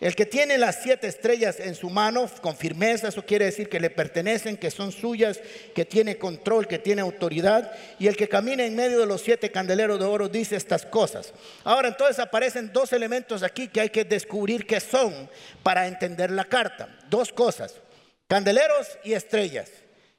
El 0.01 0.15
que 0.15 0.25
tiene 0.25 0.57
las 0.57 0.81
siete 0.81 1.05
estrellas 1.05 1.59
en 1.59 1.75
su 1.75 1.87
mano 1.87 2.27
con 2.41 2.57
firmeza, 2.57 3.09
eso 3.09 3.23
quiere 3.23 3.45
decir 3.45 3.69
que 3.69 3.79
le 3.79 3.91
pertenecen, 3.91 4.57
que 4.57 4.71
son 4.71 4.91
suyas, 4.91 5.39
que 5.75 5.85
tiene 5.85 6.17
control, 6.17 6.67
que 6.67 6.79
tiene 6.79 7.03
autoridad. 7.03 7.71
Y 7.99 8.07
el 8.07 8.17
que 8.17 8.27
camina 8.27 8.65
en 8.65 8.75
medio 8.75 8.99
de 8.99 9.05
los 9.05 9.21
siete 9.21 9.51
candeleros 9.51 9.99
de 9.99 10.05
oro 10.05 10.27
dice 10.27 10.55
estas 10.55 10.87
cosas. 10.87 11.31
Ahora 11.63 11.89
entonces 11.89 12.17
aparecen 12.17 12.73
dos 12.73 12.91
elementos 12.93 13.43
aquí 13.43 13.67
que 13.67 13.79
hay 13.79 13.89
que 13.89 14.03
descubrir 14.03 14.65
qué 14.65 14.79
son 14.79 15.29
para 15.61 15.85
entender 15.85 16.31
la 16.31 16.45
carta. 16.45 16.89
Dos 17.07 17.31
cosas, 17.31 17.75
candeleros 18.27 18.97
y 19.03 19.13
estrellas. 19.13 19.69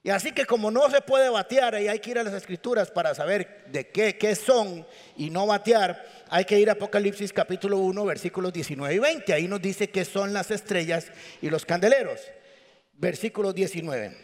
Y 0.04 0.10
así 0.10 0.32
que 0.32 0.46
como 0.46 0.70
no 0.70 0.90
se 0.90 1.00
puede 1.00 1.28
batear 1.30 1.80
y 1.80 1.86
hay 1.86 2.00
que 2.00 2.10
ir 2.10 2.18
a 2.18 2.24
las 2.24 2.34
escrituras 2.34 2.90
para 2.90 3.14
saber 3.14 3.64
de 3.68 3.88
qué, 3.88 4.18
qué 4.18 4.34
son 4.34 4.84
y 5.16 5.30
no 5.30 5.46
batear, 5.46 6.04
hay 6.28 6.44
que 6.44 6.58
ir 6.58 6.68
a 6.70 6.72
Apocalipsis 6.72 7.32
capítulo 7.32 7.78
1, 7.78 8.04
versículos 8.04 8.52
19 8.52 8.94
y 8.94 8.98
20. 8.98 9.32
Ahí 9.32 9.46
nos 9.46 9.62
dice 9.62 9.90
qué 9.90 10.04
son 10.04 10.32
las 10.32 10.50
estrellas 10.50 11.06
y 11.40 11.50
los 11.50 11.64
candeleros. 11.64 12.20
Versículo 12.94 13.52
19. 13.52 14.16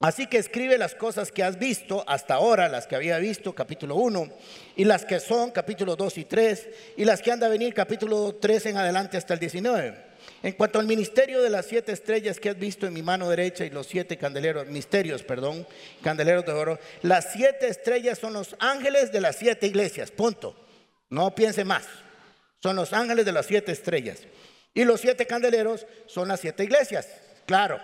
Así 0.00 0.26
que 0.26 0.38
escribe 0.38 0.78
las 0.78 0.94
cosas 0.94 1.30
que 1.30 1.44
has 1.44 1.58
visto 1.58 2.04
hasta 2.08 2.34
ahora, 2.34 2.68
las 2.68 2.86
que 2.86 2.96
había 2.96 3.18
visto, 3.18 3.54
capítulo 3.54 3.96
1, 3.96 4.32
y 4.76 4.84
las 4.84 5.04
que 5.04 5.20
son, 5.20 5.52
capítulo 5.52 5.94
2 5.94 6.18
y 6.18 6.24
3, 6.24 6.68
y 6.96 7.04
las 7.04 7.22
que 7.22 7.30
han 7.30 7.38
de 7.38 7.48
venir, 7.48 7.72
capítulo 7.72 8.34
3 8.34 8.66
en 8.66 8.78
adelante 8.78 9.16
hasta 9.16 9.34
el 9.34 9.40
19. 9.40 10.11
En 10.42 10.52
cuanto 10.52 10.78
al 10.78 10.86
ministerio 10.86 11.40
de 11.42 11.50
las 11.50 11.66
siete 11.66 11.92
estrellas 11.92 12.40
que 12.40 12.50
has 12.50 12.58
visto 12.58 12.86
en 12.86 12.92
mi 12.92 13.02
mano 13.02 13.28
derecha 13.28 13.64
y 13.64 13.70
los 13.70 13.86
siete 13.86 14.18
candeleros, 14.18 14.66
misterios, 14.66 15.22
perdón, 15.22 15.66
candeleros 16.02 16.44
de 16.44 16.52
oro, 16.52 16.78
las 17.02 17.32
siete 17.32 17.68
estrellas 17.68 18.18
son 18.18 18.32
los 18.32 18.56
ángeles 18.58 19.12
de 19.12 19.20
las 19.20 19.36
siete 19.36 19.66
iglesias, 19.66 20.10
punto. 20.10 20.56
No 21.10 21.34
piense 21.34 21.64
más. 21.64 21.84
Son 22.62 22.76
los 22.76 22.92
ángeles 22.92 23.24
de 23.24 23.32
las 23.32 23.46
siete 23.46 23.72
estrellas. 23.72 24.20
Y 24.74 24.84
los 24.84 25.00
siete 25.00 25.26
candeleros 25.26 25.86
son 26.06 26.28
las 26.28 26.40
siete 26.40 26.64
iglesias, 26.64 27.06
claro. 27.46 27.80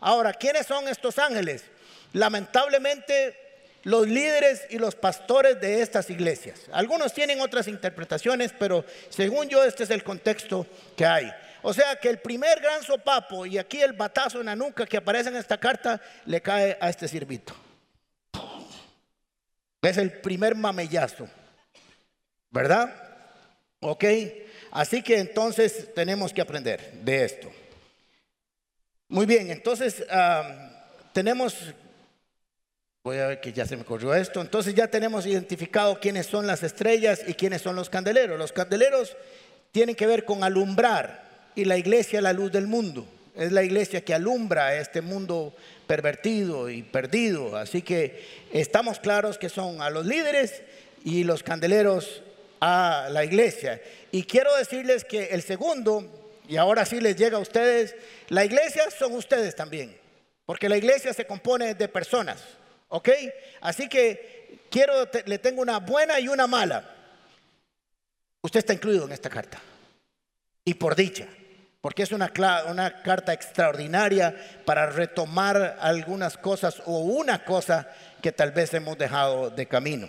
Ahora, 0.00 0.32
¿quiénes 0.32 0.66
son 0.66 0.88
estos 0.88 1.18
ángeles? 1.18 1.64
Lamentablemente, 2.12 3.36
los 3.82 4.06
líderes 4.06 4.66
y 4.70 4.78
los 4.78 4.94
pastores 4.94 5.60
de 5.60 5.82
estas 5.82 6.10
iglesias. 6.10 6.62
Algunos 6.72 7.12
tienen 7.12 7.40
otras 7.40 7.66
interpretaciones, 7.68 8.52
pero 8.58 8.84
según 9.08 9.48
yo 9.48 9.64
este 9.64 9.84
es 9.84 9.90
el 9.90 10.04
contexto 10.04 10.66
que 10.96 11.06
hay. 11.06 11.32
O 11.62 11.72
sea 11.72 11.96
que 11.96 12.08
el 12.08 12.18
primer 12.18 12.60
gran 12.60 12.82
sopapo 12.82 13.46
y 13.46 13.58
aquí 13.58 13.80
el 13.82 13.92
batazo 13.92 14.40
en 14.40 14.46
la 14.46 14.56
nuca 14.56 14.86
que 14.86 14.96
aparece 14.96 15.28
en 15.28 15.36
esta 15.36 15.58
carta 15.58 16.00
le 16.24 16.40
cae 16.40 16.78
a 16.80 16.88
este 16.88 17.06
sirvito. 17.06 17.54
Es 19.82 19.96
el 19.96 20.12
primer 20.20 20.54
mamellazo, 20.54 21.26
¿verdad? 22.50 22.94
Ok, 23.80 24.04
así 24.72 25.02
que 25.02 25.18
entonces 25.18 25.94
tenemos 25.94 26.34
que 26.34 26.42
aprender 26.42 26.92
de 26.92 27.24
esto. 27.24 27.50
Muy 29.08 29.24
bien, 29.24 29.50
entonces 29.50 30.04
tenemos, 31.12 31.56
voy 33.02 33.16
a 33.18 33.28
ver 33.28 33.40
que 33.40 33.54
ya 33.54 33.64
se 33.64 33.76
me 33.76 33.84
corrió 33.84 34.14
esto, 34.14 34.42
entonces 34.42 34.74
ya 34.74 34.86
tenemos 34.86 35.24
identificado 35.24 35.98
quiénes 35.98 36.26
son 36.26 36.46
las 36.46 36.62
estrellas 36.62 37.22
y 37.26 37.32
quiénes 37.32 37.62
son 37.62 37.74
los 37.74 37.88
candeleros. 37.88 38.38
Los 38.38 38.52
candeleros 38.52 39.16
tienen 39.72 39.96
que 39.96 40.06
ver 40.06 40.26
con 40.26 40.44
alumbrar 40.44 41.29
y 41.54 41.64
la 41.64 41.76
iglesia 41.76 42.20
la 42.20 42.32
luz 42.32 42.52
del 42.52 42.66
mundo. 42.66 43.06
Es 43.34 43.52
la 43.52 43.62
iglesia 43.62 44.04
que 44.04 44.14
alumbra 44.14 44.66
a 44.66 44.76
este 44.76 45.00
mundo 45.00 45.54
pervertido 45.86 46.68
y 46.68 46.82
perdido. 46.82 47.56
Así 47.56 47.82
que 47.82 48.24
estamos 48.52 48.98
claros 48.98 49.38
que 49.38 49.48
son 49.48 49.80
a 49.80 49.90
los 49.90 50.06
líderes 50.06 50.62
y 51.04 51.24
los 51.24 51.42
candeleros 51.42 52.22
a 52.60 53.08
la 53.10 53.24
iglesia. 53.24 53.80
Y 54.10 54.24
quiero 54.24 54.54
decirles 54.56 55.04
que 55.04 55.26
el 55.26 55.42
segundo, 55.42 56.04
y 56.48 56.56
ahora 56.56 56.84
sí 56.84 57.00
les 57.00 57.16
llega 57.16 57.38
a 57.38 57.40
ustedes, 57.40 57.94
la 58.28 58.44
iglesia 58.44 58.90
son 58.90 59.14
ustedes 59.14 59.56
también. 59.56 59.96
Porque 60.44 60.68
la 60.68 60.76
iglesia 60.76 61.14
se 61.14 61.26
compone 61.26 61.74
de 61.74 61.88
personas. 61.88 62.42
¿Ok? 62.88 63.08
Así 63.60 63.88
que 63.88 64.60
quiero, 64.70 65.08
le 65.24 65.38
tengo 65.38 65.62
una 65.62 65.78
buena 65.78 66.18
y 66.18 66.28
una 66.28 66.46
mala. 66.46 66.96
Usted 68.42 68.58
está 68.58 68.72
incluido 68.72 69.04
en 69.04 69.12
esta 69.12 69.30
carta. 69.30 69.60
Y 70.64 70.74
por 70.74 70.94
dicha 70.96 71.26
porque 71.80 72.02
es 72.02 72.12
una, 72.12 72.28
carta 72.28 73.32
extraordinaria 73.32 74.36
para 74.64 74.86
retomar 74.86 75.78
algunas 75.80 76.36
cosas 76.36 76.82
o 76.84 76.98
una 76.98 77.44
cosa 77.44 77.88
que 78.20 78.32
tal 78.32 78.52
vez 78.52 78.74
hemos 78.74 78.98
dejado 78.98 79.50
de 79.50 79.66
camino. 79.66 80.08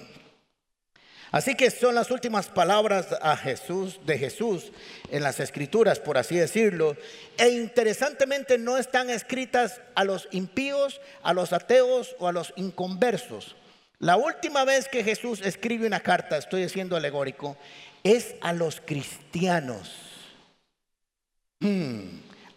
Así 1.31 1.55
que 1.55 1.71
son 1.71 1.95
las 1.95 2.11
últimas 2.11 2.49
palabras 2.49 3.07
a 3.21 3.37
Jesús 3.37 4.01
de 4.05 4.17
Jesús 4.17 4.73
en 5.09 5.23
las 5.23 5.39
escrituras, 5.39 5.99
por 5.99 6.17
así 6.17 6.35
decirlo, 6.35 6.97
e 7.37 7.47
interesantemente 7.47 8.57
no 8.57 8.77
están 8.77 9.09
escritas 9.09 9.79
a 9.95 10.03
los 10.03 10.27
impíos, 10.31 10.99
a 11.23 11.33
los 11.33 11.53
ateos 11.53 12.17
o 12.19 12.27
a 12.27 12.33
los 12.33 12.51
inconversos. 12.57 13.55
La 13.99 14.17
última 14.17 14.65
vez 14.65 14.89
que 14.89 15.05
Jesús 15.05 15.41
escribe 15.41 15.87
una 15.87 16.01
carta, 16.01 16.35
estoy 16.35 16.67
siendo 16.67 16.97
alegórico, 16.97 17.55
es 18.03 18.35
a 18.41 18.51
los 18.51 18.81
cristianos 18.81 20.10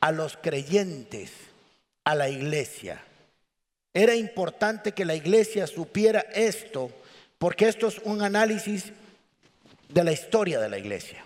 a 0.01 0.13
los 0.13 0.37
creyentes, 0.37 1.31
a 2.05 2.15
la 2.15 2.29
iglesia. 2.29 3.03
Era 3.93 4.15
importante 4.15 4.93
que 4.93 5.05
la 5.05 5.15
iglesia 5.15 5.67
supiera 5.67 6.21
esto, 6.35 6.91
porque 7.39 7.69
esto 7.69 7.87
es 7.89 7.99
un 8.05 8.23
análisis 8.23 8.93
de 9.89 10.05
la 10.05 10.13
historia 10.13 10.59
de 10.59 10.69
la 10.69 10.79
iglesia. 10.79 11.25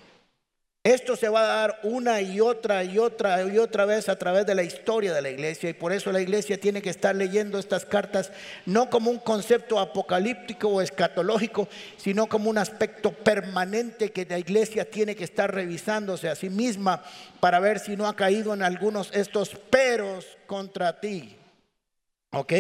Esto 0.88 1.16
se 1.16 1.28
va 1.28 1.42
a 1.42 1.56
dar 1.58 1.80
una 1.82 2.22
y 2.22 2.40
otra 2.40 2.82
y 2.82 2.98
otra 2.98 3.42
y 3.42 3.58
otra 3.58 3.84
vez 3.84 4.08
a 4.08 4.16
través 4.16 4.46
de 4.46 4.54
la 4.54 4.62
historia 4.62 5.12
de 5.12 5.20
la 5.20 5.28
iglesia 5.28 5.68
y 5.68 5.74
por 5.74 5.92
eso 5.92 6.10
la 6.10 6.22
iglesia 6.22 6.58
tiene 6.58 6.80
que 6.80 6.88
estar 6.88 7.14
leyendo 7.14 7.58
estas 7.58 7.84
cartas 7.84 8.32
no 8.64 8.88
como 8.88 9.10
un 9.10 9.18
concepto 9.18 9.80
apocalíptico 9.80 10.68
o 10.68 10.80
escatológico, 10.80 11.68
sino 11.98 12.26
como 12.26 12.48
un 12.48 12.56
aspecto 12.56 13.12
permanente 13.12 14.12
que 14.12 14.24
la 14.24 14.38
iglesia 14.38 14.90
tiene 14.90 15.14
que 15.14 15.24
estar 15.24 15.54
revisándose 15.54 16.30
a 16.30 16.34
sí 16.34 16.48
misma 16.48 17.04
para 17.38 17.60
ver 17.60 17.80
si 17.80 17.94
no 17.94 18.06
ha 18.06 18.16
caído 18.16 18.54
en 18.54 18.62
algunos 18.62 19.14
estos 19.14 19.50
peros 19.50 20.38
contra 20.46 21.00
ti. 21.00 21.36
¿Ok? 22.32 22.52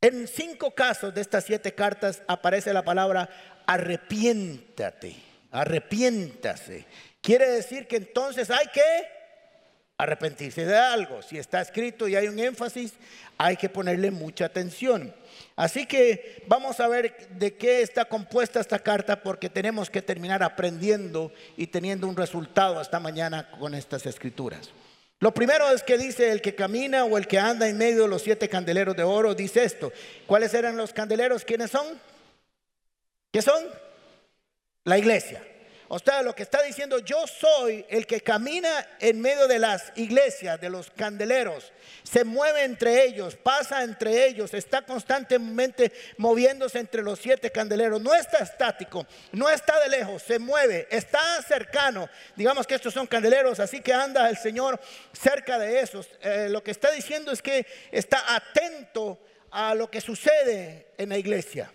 En 0.00 0.26
cinco 0.26 0.70
casos 0.70 1.12
de 1.12 1.20
estas 1.20 1.44
siete 1.44 1.74
cartas 1.74 2.22
aparece 2.26 2.72
la 2.72 2.82
palabra 2.82 3.28
arrepiéntate, 3.66 5.16
arrepiéntase. 5.50 7.09
Quiere 7.20 7.50
decir 7.50 7.86
que 7.86 7.96
entonces 7.96 8.50
hay 8.50 8.66
que 8.68 9.20
arrepentirse 10.00 10.64
de 10.64 10.76
algo. 10.76 11.20
Si 11.22 11.38
está 11.38 11.60
escrito 11.60 12.08
y 12.08 12.16
hay 12.16 12.28
un 12.28 12.38
énfasis, 12.38 12.94
hay 13.36 13.56
que 13.56 13.68
ponerle 13.68 14.10
mucha 14.10 14.46
atención. 14.46 15.14
Así 15.56 15.86
que 15.86 16.42
vamos 16.46 16.80
a 16.80 16.88
ver 16.88 17.28
de 17.28 17.54
qué 17.54 17.82
está 17.82 18.06
compuesta 18.06 18.60
esta 18.60 18.78
carta 18.78 19.22
porque 19.22 19.50
tenemos 19.50 19.90
que 19.90 20.00
terminar 20.00 20.42
aprendiendo 20.42 21.32
y 21.56 21.66
teniendo 21.66 22.08
un 22.08 22.16
resultado 22.16 22.80
esta 22.80 22.98
mañana 22.98 23.50
con 23.58 23.74
estas 23.74 24.06
escrituras. 24.06 24.70
Lo 25.18 25.34
primero 25.34 25.70
es 25.70 25.82
que 25.82 25.98
dice 25.98 26.32
el 26.32 26.40
que 26.40 26.54
camina 26.54 27.04
o 27.04 27.18
el 27.18 27.26
que 27.26 27.38
anda 27.38 27.68
en 27.68 27.76
medio 27.76 28.02
de 28.02 28.08
los 28.08 28.22
siete 28.22 28.48
candeleros 28.48 28.96
de 28.96 29.02
oro, 29.02 29.34
dice 29.34 29.64
esto. 29.64 29.92
¿Cuáles 30.26 30.54
eran 30.54 30.78
los 30.78 30.94
candeleros? 30.94 31.44
¿Quiénes 31.44 31.70
son? 31.70 31.86
¿Qué 33.30 33.42
son? 33.42 33.62
La 34.84 34.96
iglesia. 34.96 35.42
O 35.92 35.98
sea, 35.98 36.22
lo 36.22 36.36
que 36.36 36.44
está 36.44 36.62
diciendo, 36.62 37.00
yo 37.00 37.26
soy 37.26 37.84
el 37.88 38.06
que 38.06 38.20
camina 38.20 38.86
en 39.00 39.20
medio 39.20 39.48
de 39.48 39.58
las 39.58 39.90
iglesias, 39.96 40.60
de 40.60 40.70
los 40.70 40.88
candeleros, 40.88 41.72
se 42.04 42.22
mueve 42.22 42.62
entre 42.62 43.02
ellos, 43.02 43.34
pasa 43.34 43.82
entre 43.82 44.28
ellos, 44.28 44.54
está 44.54 44.82
constantemente 44.82 45.90
moviéndose 46.16 46.78
entre 46.78 47.02
los 47.02 47.18
siete 47.18 47.50
candeleros. 47.50 48.00
No 48.00 48.14
está 48.14 48.38
estático, 48.38 49.04
no 49.32 49.50
está 49.50 49.80
de 49.80 49.88
lejos, 49.88 50.22
se 50.22 50.38
mueve, 50.38 50.86
está 50.92 51.42
cercano. 51.42 52.08
Digamos 52.36 52.68
que 52.68 52.76
estos 52.76 52.94
son 52.94 53.08
candeleros, 53.08 53.58
así 53.58 53.80
que 53.80 53.92
anda 53.92 54.30
el 54.30 54.36
Señor 54.36 54.78
cerca 55.12 55.58
de 55.58 55.80
esos. 55.80 56.08
Eh, 56.20 56.46
lo 56.50 56.62
que 56.62 56.70
está 56.70 56.92
diciendo 56.92 57.32
es 57.32 57.42
que 57.42 57.66
está 57.90 58.36
atento 58.36 59.18
a 59.50 59.74
lo 59.74 59.90
que 59.90 60.00
sucede 60.00 60.92
en 60.98 61.08
la 61.08 61.18
iglesia, 61.18 61.72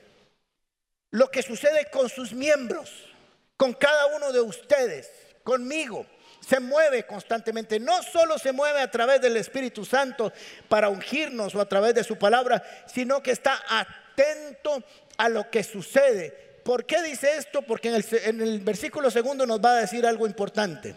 lo 1.11 1.29
que 1.29 1.41
sucede 1.41 1.89
con 1.91 2.07
sus 2.07 2.31
miembros 2.31 3.09
con 3.57 3.73
cada 3.73 4.07
uno 4.07 4.31
de 4.31 4.41
ustedes, 4.41 5.09
conmigo. 5.43 6.05
Se 6.41 6.59
mueve 6.59 7.05
constantemente. 7.05 7.79
No 7.79 8.03
solo 8.03 8.37
se 8.37 8.51
mueve 8.51 8.79
a 8.79 8.91
través 8.91 9.19
del 9.21 9.37
Espíritu 9.37 9.83
Santo 9.83 10.31
para 10.69 10.89
ungirnos 10.89 11.55
o 11.55 11.61
a 11.61 11.67
través 11.67 11.95
de 11.95 12.03
su 12.03 12.17
palabra, 12.17 12.63
sino 12.85 13.23
que 13.23 13.31
está 13.31 13.59
atento 13.67 14.83
a 15.17 15.29
lo 15.29 15.49
que 15.49 15.63
sucede. 15.63 16.45
¿Por 16.63 16.85
qué 16.85 17.01
dice 17.03 17.37
esto? 17.37 17.61
Porque 17.61 17.89
en 17.89 18.41
el, 18.41 18.59
versículo 18.59 19.09
segundo 19.09 19.45
nos 19.45 19.59
va 19.59 19.77
a 19.77 19.81
decir 19.81 20.05
algo 20.05 20.27
importante. 20.27 20.95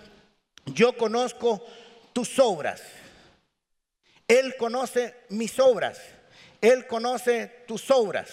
Yo 0.66 0.96
conozco 0.96 1.64
tus 2.12 2.38
obras. 2.38 2.82
Él 4.26 4.56
conoce 4.56 5.14
mis 5.30 5.58
obras. 5.58 5.98
Él 6.60 6.86
conoce 6.86 7.64
tus 7.66 7.90
obras. 7.90 8.30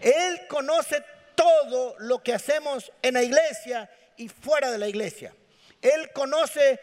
Él 0.00 0.46
conoce 0.48 1.02
todo 1.36 1.94
lo 2.00 2.20
que 2.22 2.34
hacemos 2.34 2.90
en 3.02 3.14
la 3.14 3.22
iglesia 3.22 3.88
y 4.16 4.28
fuera 4.28 4.72
de 4.72 4.78
la 4.78 4.88
iglesia. 4.88 5.32
Él 5.80 6.10
conoce 6.12 6.80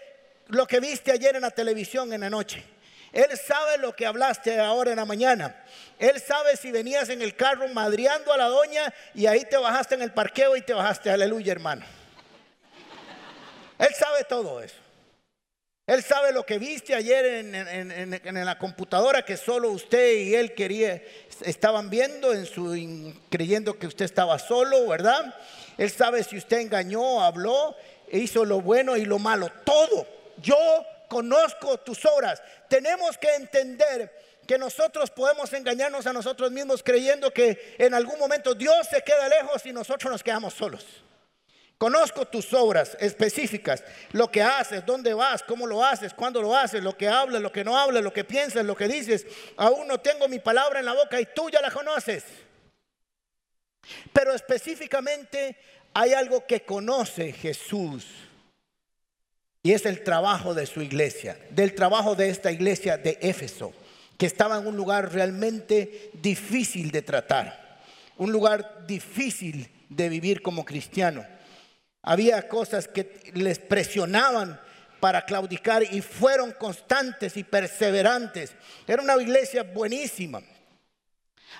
lo 0.47 0.65
que 0.65 0.79
viste 0.79 1.11
ayer 1.11 1.35
en 1.35 1.41
la 1.41 1.51
televisión 1.51 2.13
en 2.13 2.21
la 2.21 2.29
noche. 2.29 2.63
Él 3.11 3.37
sabe 3.37 3.77
lo 3.77 3.95
que 3.95 4.05
hablaste 4.05 4.59
ahora 4.59 4.91
en 4.91 4.97
la 4.97 5.05
mañana. 5.05 5.55
Él 5.99 6.19
sabe 6.19 6.55
si 6.57 6.71
venías 6.71 7.09
en 7.09 7.21
el 7.21 7.35
carro 7.35 7.67
madriando 7.67 8.33
a 8.33 8.37
la 8.37 8.45
doña 8.45 8.93
y 9.13 9.27
ahí 9.27 9.45
te 9.45 9.57
bajaste 9.57 9.95
en 9.95 10.01
el 10.01 10.11
parqueo 10.11 10.55
y 10.55 10.61
te 10.61 10.73
bajaste. 10.73 11.11
Aleluya, 11.11 11.51
hermano. 11.51 11.85
Él 13.77 13.93
sabe 13.93 14.23
todo 14.23 14.61
eso. 14.61 14.82
Él 15.85 16.01
sabe 16.01 16.31
lo 16.31 16.45
que 16.45 16.59
viste 16.59 16.95
ayer 16.95 17.25
en, 17.25 18.45
la 18.45 18.57
computadora 18.57 19.25
que 19.25 19.35
solo 19.35 19.69
usted 19.71 20.13
y 20.13 20.33
él 20.33 20.53
quería, 20.53 21.01
estaban 21.41 21.89
viendo 21.89 22.33
en 22.33 22.45
su 22.45 23.13
creyendo 23.29 23.77
que 23.77 23.87
usted 23.87 24.05
estaba 24.05 24.39
solo, 24.39 24.87
¿verdad? 24.87 25.35
Él 25.77 25.91
sabe 25.91 26.23
si 26.23 26.37
usted 26.37 26.59
engañó, 26.59 27.21
habló, 27.21 27.75
hizo 28.09 28.45
lo 28.45 28.61
bueno 28.61 28.95
y 28.95 29.03
lo 29.03 29.19
malo, 29.19 29.51
todo. 29.65 30.07
Yo 30.41 30.57
conozco 31.09 31.77
tus 31.79 32.05
obras. 32.05 32.41
Tenemos 32.69 33.17
que 33.17 33.35
entender 33.35 34.09
que 34.47 34.57
nosotros 34.57 35.09
podemos 35.09 35.51
engañarnos 35.51 36.07
a 36.07 36.13
nosotros 36.13 36.49
mismos 36.49 36.81
creyendo 36.81 37.31
que 37.31 37.75
en 37.77 37.93
algún 37.93 38.17
momento 38.19 38.55
Dios 38.55 38.87
se 38.89 39.01
queda 39.01 39.27
lejos 39.27 39.65
y 39.65 39.73
nosotros 39.73 40.09
nos 40.09 40.23
quedamos 40.23 40.53
solos. 40.53 40.85
Conozco 41.77 42.25
tus 42.25 42.53
obras 42.53 42.95
específicas, 42.99 43.83
lo 44.11 44.31
que 44.31 44.41
haces, 44.41 44.85
dónde 44.85 45.13
vas, 45.13 45.43
cómo 45.43 45.67
lo 45.67 45.83
haces, 45.83 46.13
cuándo 46.13 46.41
lo 46.41 46.55
haces, 46.55 46.81
lo 46.81 46.95
que 46.95 47.09
hablas, 47.09 47.41
lo 47.41 47.51
que 47.51 47.63
no 47.63 47.77
hablas, 47.77 48.03
lo 48.03 48.13
que 48.13 48.23
piensas, 48.23 48.65
lo 48.65 48.75
que 48.75 48.87
dices. 48.87 49.25
Aún 49.57 49.87
no 49.87 49.99
tengo 49.99 50.27
mi 50.29 50.39
palabra 50.39 50.79
en 50.79 50.85
la 50.85 50.93
boca 50.93 51.19
y 51.19 51.27
tú 51.35 51.49
ya 51.49 51.59
la 51.61 51.71
conoces. 51.71 52.23
Pero 54.13 54.33
específicamente 54.33 55.57
hay 55.93 56.13
algo 56.13 56.45
que 56.45 56.61
conoce 56.61 57.33
Jesús 57.33 58.05
y 59.61 59.71
es 59.71 59.85
el 59.85 60.03
trabajo 60.03 60.53
de 60.53 60.65
su 60.65 60.81
iglesia, 60.81 61.37
del 61.49 61.73
trabajo 61.73 62.15
de 62.15 62.29
esta 62.29 62.51
iglesia 62.51 62.97
de 62.97 63.17
Éfeso, 63.21 63.73
que 64.17 64.25
estaba 64.25 64.57
en 64.57 64.67
un 64.67 64.75
lugar 64.75 65.13
realmente 65.13 66.11
difícil 66.13 66.91
de 66.91 67.01
tratar, 67.01 67.81
un 68.17 68.31
lugar 68.31 68.85
difícil 68.85 69.69
de 69.89 70.09
vivir 70.09 70.41
como 70.41 70.65
cristiano. 70.65 71.25
Había 72.03 72.47
cosas 72.49 72.87
que 72.87 73.31
les 73.33 73.57
presionaban 73.59 74.59
para 74.99 75.25
claudicar 75.25 75.83
y 75.83 76.01
fueron 76.01 76.51
constantes 76.51 77.35
y 77.37 77.43
perseverantes. 77.43 78.53
Era 78.85 79.01
una 79.01 79.21
iglesia 79.21 79.63
buenísima. 79.63 80.41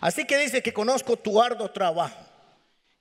Así 0.02 0.26
que 0.26 0.38
dice 0.38 0.62
que 0.62 0.74
conozco 0.74 1.18
tu 1.18 1.42
arduo 1.42 1.72
trabajo. 1.72 2.20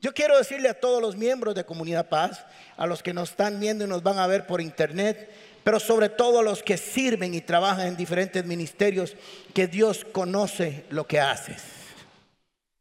Yo 0.01 0.13
quiero 0.15 0.39
decirle 0.39 0.69
a 0.69 0.81
todos 0.81 1.01
los 1.01 1.17
miembros 1.17 1.55
de 1.55 1.65
Comunidad 1.65 2.09
Paz, 2.09 2.45
a 2.77 2.87
los 2.87 3.03
que 3.03 3.15
nos 3.15 3.31
están 3.31 3.61
viendo 3.61 3.85
y 3.85 3.89
nos 3.89 4.03
van 4.03 4.19
a 4.19 4.27
ver 4.27 4.47
por 4.47 4.61
internet, 4.61 5.31
pero 5.63 5.79
sobre 5.79 6.09
todo 6.09 6.41
a 6.41 6.43
los 6.43 6.63
que 6.63 6.77
sirven 6.77 7.35
y 7.35 7.41
trabajan 7.41 7.87
en 7.87 7.97
diferentes 7.97 8.45
ministerios, 8.45 9.15
que 9.55 9.69
Dios 9.69 10.05
conoce 10.05 10.87
lo 10.91 11.07
que 11.07 11.21
haces. 11.21 11.82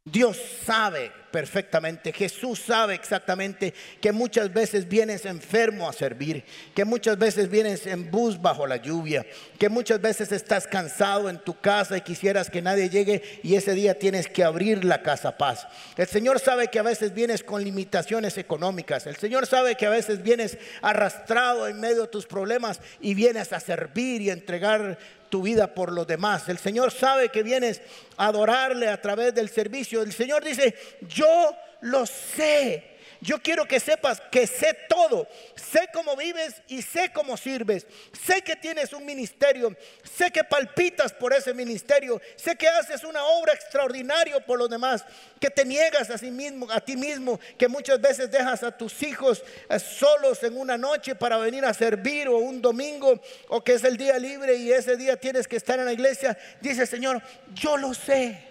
Dios 0.03 0.41
sabe 0.65 1.11
perfectamente, 1.31 2.11
Jesús 2.11 2.59
sabe 2.59 2.95
exactamente 2.95 3.71
que 4.01 4.11
muchas 4.11 4.51
veces 4.51 4.87
vienes 4.87 5.25
enfermo 5.25 5.87
a 5.87 5.93
servir, 5.93 6.43
que 6.73 6.85
muchas 6.85 7.19
veces 7.19 7.51
vienes 7.51 7.85
en 7.85 8.09
bus 8.09 8.41
bajo 8.41 8.65
la 8.65 8.77
lluvia, 8.77 9.27
que 9.59 9.69
muchas 9.69 10.01
veces 10.01 10.31
estás 10.31 10.65
cansado 10.65 11.29
en 11.29 11.37
tu 11.37 11.59
casa 11.59 11.97
y 11.97 12.01
quisieras 12.01 12.49
que 12.49 12.63
nadie 12.63 12.89
llegue 12.89 13.21
y 13.43 13.53
ese 13.53 13.73
día 13.75 13.99
tienes 13.99 14.27
que 14.27 14.43
abrir 14.43 14.83
la 14.83 15.03
casa 15.03 15.37
paz. 15.37 15.67
El 15.95 16.07
Señor 16.07 16.39
sabe 16.39 16.69
que 16.69 16.79
a 16.79 16.83
veces 16.83 17.13
vienes 17.13 17.43
con 17.43 17.63
limitaciones 17.63 18.39
económicas, 18.39 19.05
el 19.05 19.17
Señor 19.17 19.45
sabe 19.45 19.75
que 19.75 19.85
a 19.85 19.91
veces 19.91 20.23
vienes 20.23 20.57
arrastrado 20.81 21.67
en 21.67 21.79
medio 21.79 22.01
de 22.01 22.07
tus 22.07 22.25
problemas 22.25 22.81
y 22.99 23.13
vienes 23.13 23.53
a 23.53 23.59
servir 23.59 24.23
y 24.23 24.31
entregar 24.31 24.97
tu 25.31 25.41
vida 25.41 25.73
por 25.73 25.91
los 25.91 26.05
demás. 26.05 26.47
El 26.49 26.59
Señor 26.59 26.91
sabe 26.91 27.29
que 27.29 27.41
vienes 27.41 27.81
a 28.17 28.27
adorarle 28.27 28.87
a 28.87 29.01
través 29.01 29.33
del 29.33 29.49
servicio. 29.49 30.03
El 30.03 30.13
Señor 30.13 30.43
dice, 30.43 30.75
yo 31.07 31.55
lo 31.81 32.05
sé. 32.05 32.90
Yo 33.21 33.37
quiero 33.37 33.67
que 33.67 33.79
sepas 33.79 34.19
que 34.31 34.47
sé 34.47 34.75
todo. 34.89 35.27
Sé 35.55 35.87
cómo 35.93 36.15
vives 36.17 36.59
y 36.67 36.81
sé 36.81 37.11
cómo 37.13 37.37
sirves. 37.37 37.85
Sé 38.25 38.41
que 38.41 38.55
tienes 38.55 38.93
un 38.93 39.05
ministerio. 39.05 39.77
Sé 40.03 40.31
que 40.31 40.43
palpitas 40.43 41.13
por 41.13 41.31
ese 41.31 41.53
ministerio. 41.53 42.19
Sé 42.35 42.55
que 42.55 42.67
haces 42.67 43.03
una 43.03 43.23
obra 43.23 43.53
extraordinaria 43.53 44.43
por 44.43 44.57
los 44.57 44.71
demás. 44.71 45.05
Que 45.39 45.51
te 45.51 45.63
niegas 45.63 46.09
a, 46.09 46.17
sí 46.17 46.31
mismo, 46.31 46.69
a 46.71 46.81
ti 46.81 46.97
mismo. 46.97 47.39
Que 47.59 47.67
muchas 47.67 48.01
veces 48.01 48.31
dejas 48.31 48.63
a 48.63 48.75
tus 48.75 49.03
hijos 49.03 49.43
eh, 49.69 49.77
solos 49.77 50.41
en 50.41 50.57
una 50.57 50.75
noche 50.75 51.13
para 51.13 51.37
venir 51.37 51.63
a 51.63 51.75
servir 51.75 52.27
o 52.27 52.37
un 52.37 52.59
domingo 52.59 53.21
o 53.49 53.63
que 53.63 53.73
es 53.73 53.83
el 53.83 53.97
día 53.97 54.17
libre 54.17 54.55
y 54.55 54.71
ese 54.71 54.97
día 54.97 55.15
tienes 55.15 55.47
que 55.47 55.57
estar 55.57 55.77
en 55.77 55.85
la 55.85 55.93
iglesia. 55.93 56.35
Dice 56.59 56.87
Señor, 56.87 57.21
yo 57.53 57.77
lo 57.77 57.93
sé. 57.93 58.47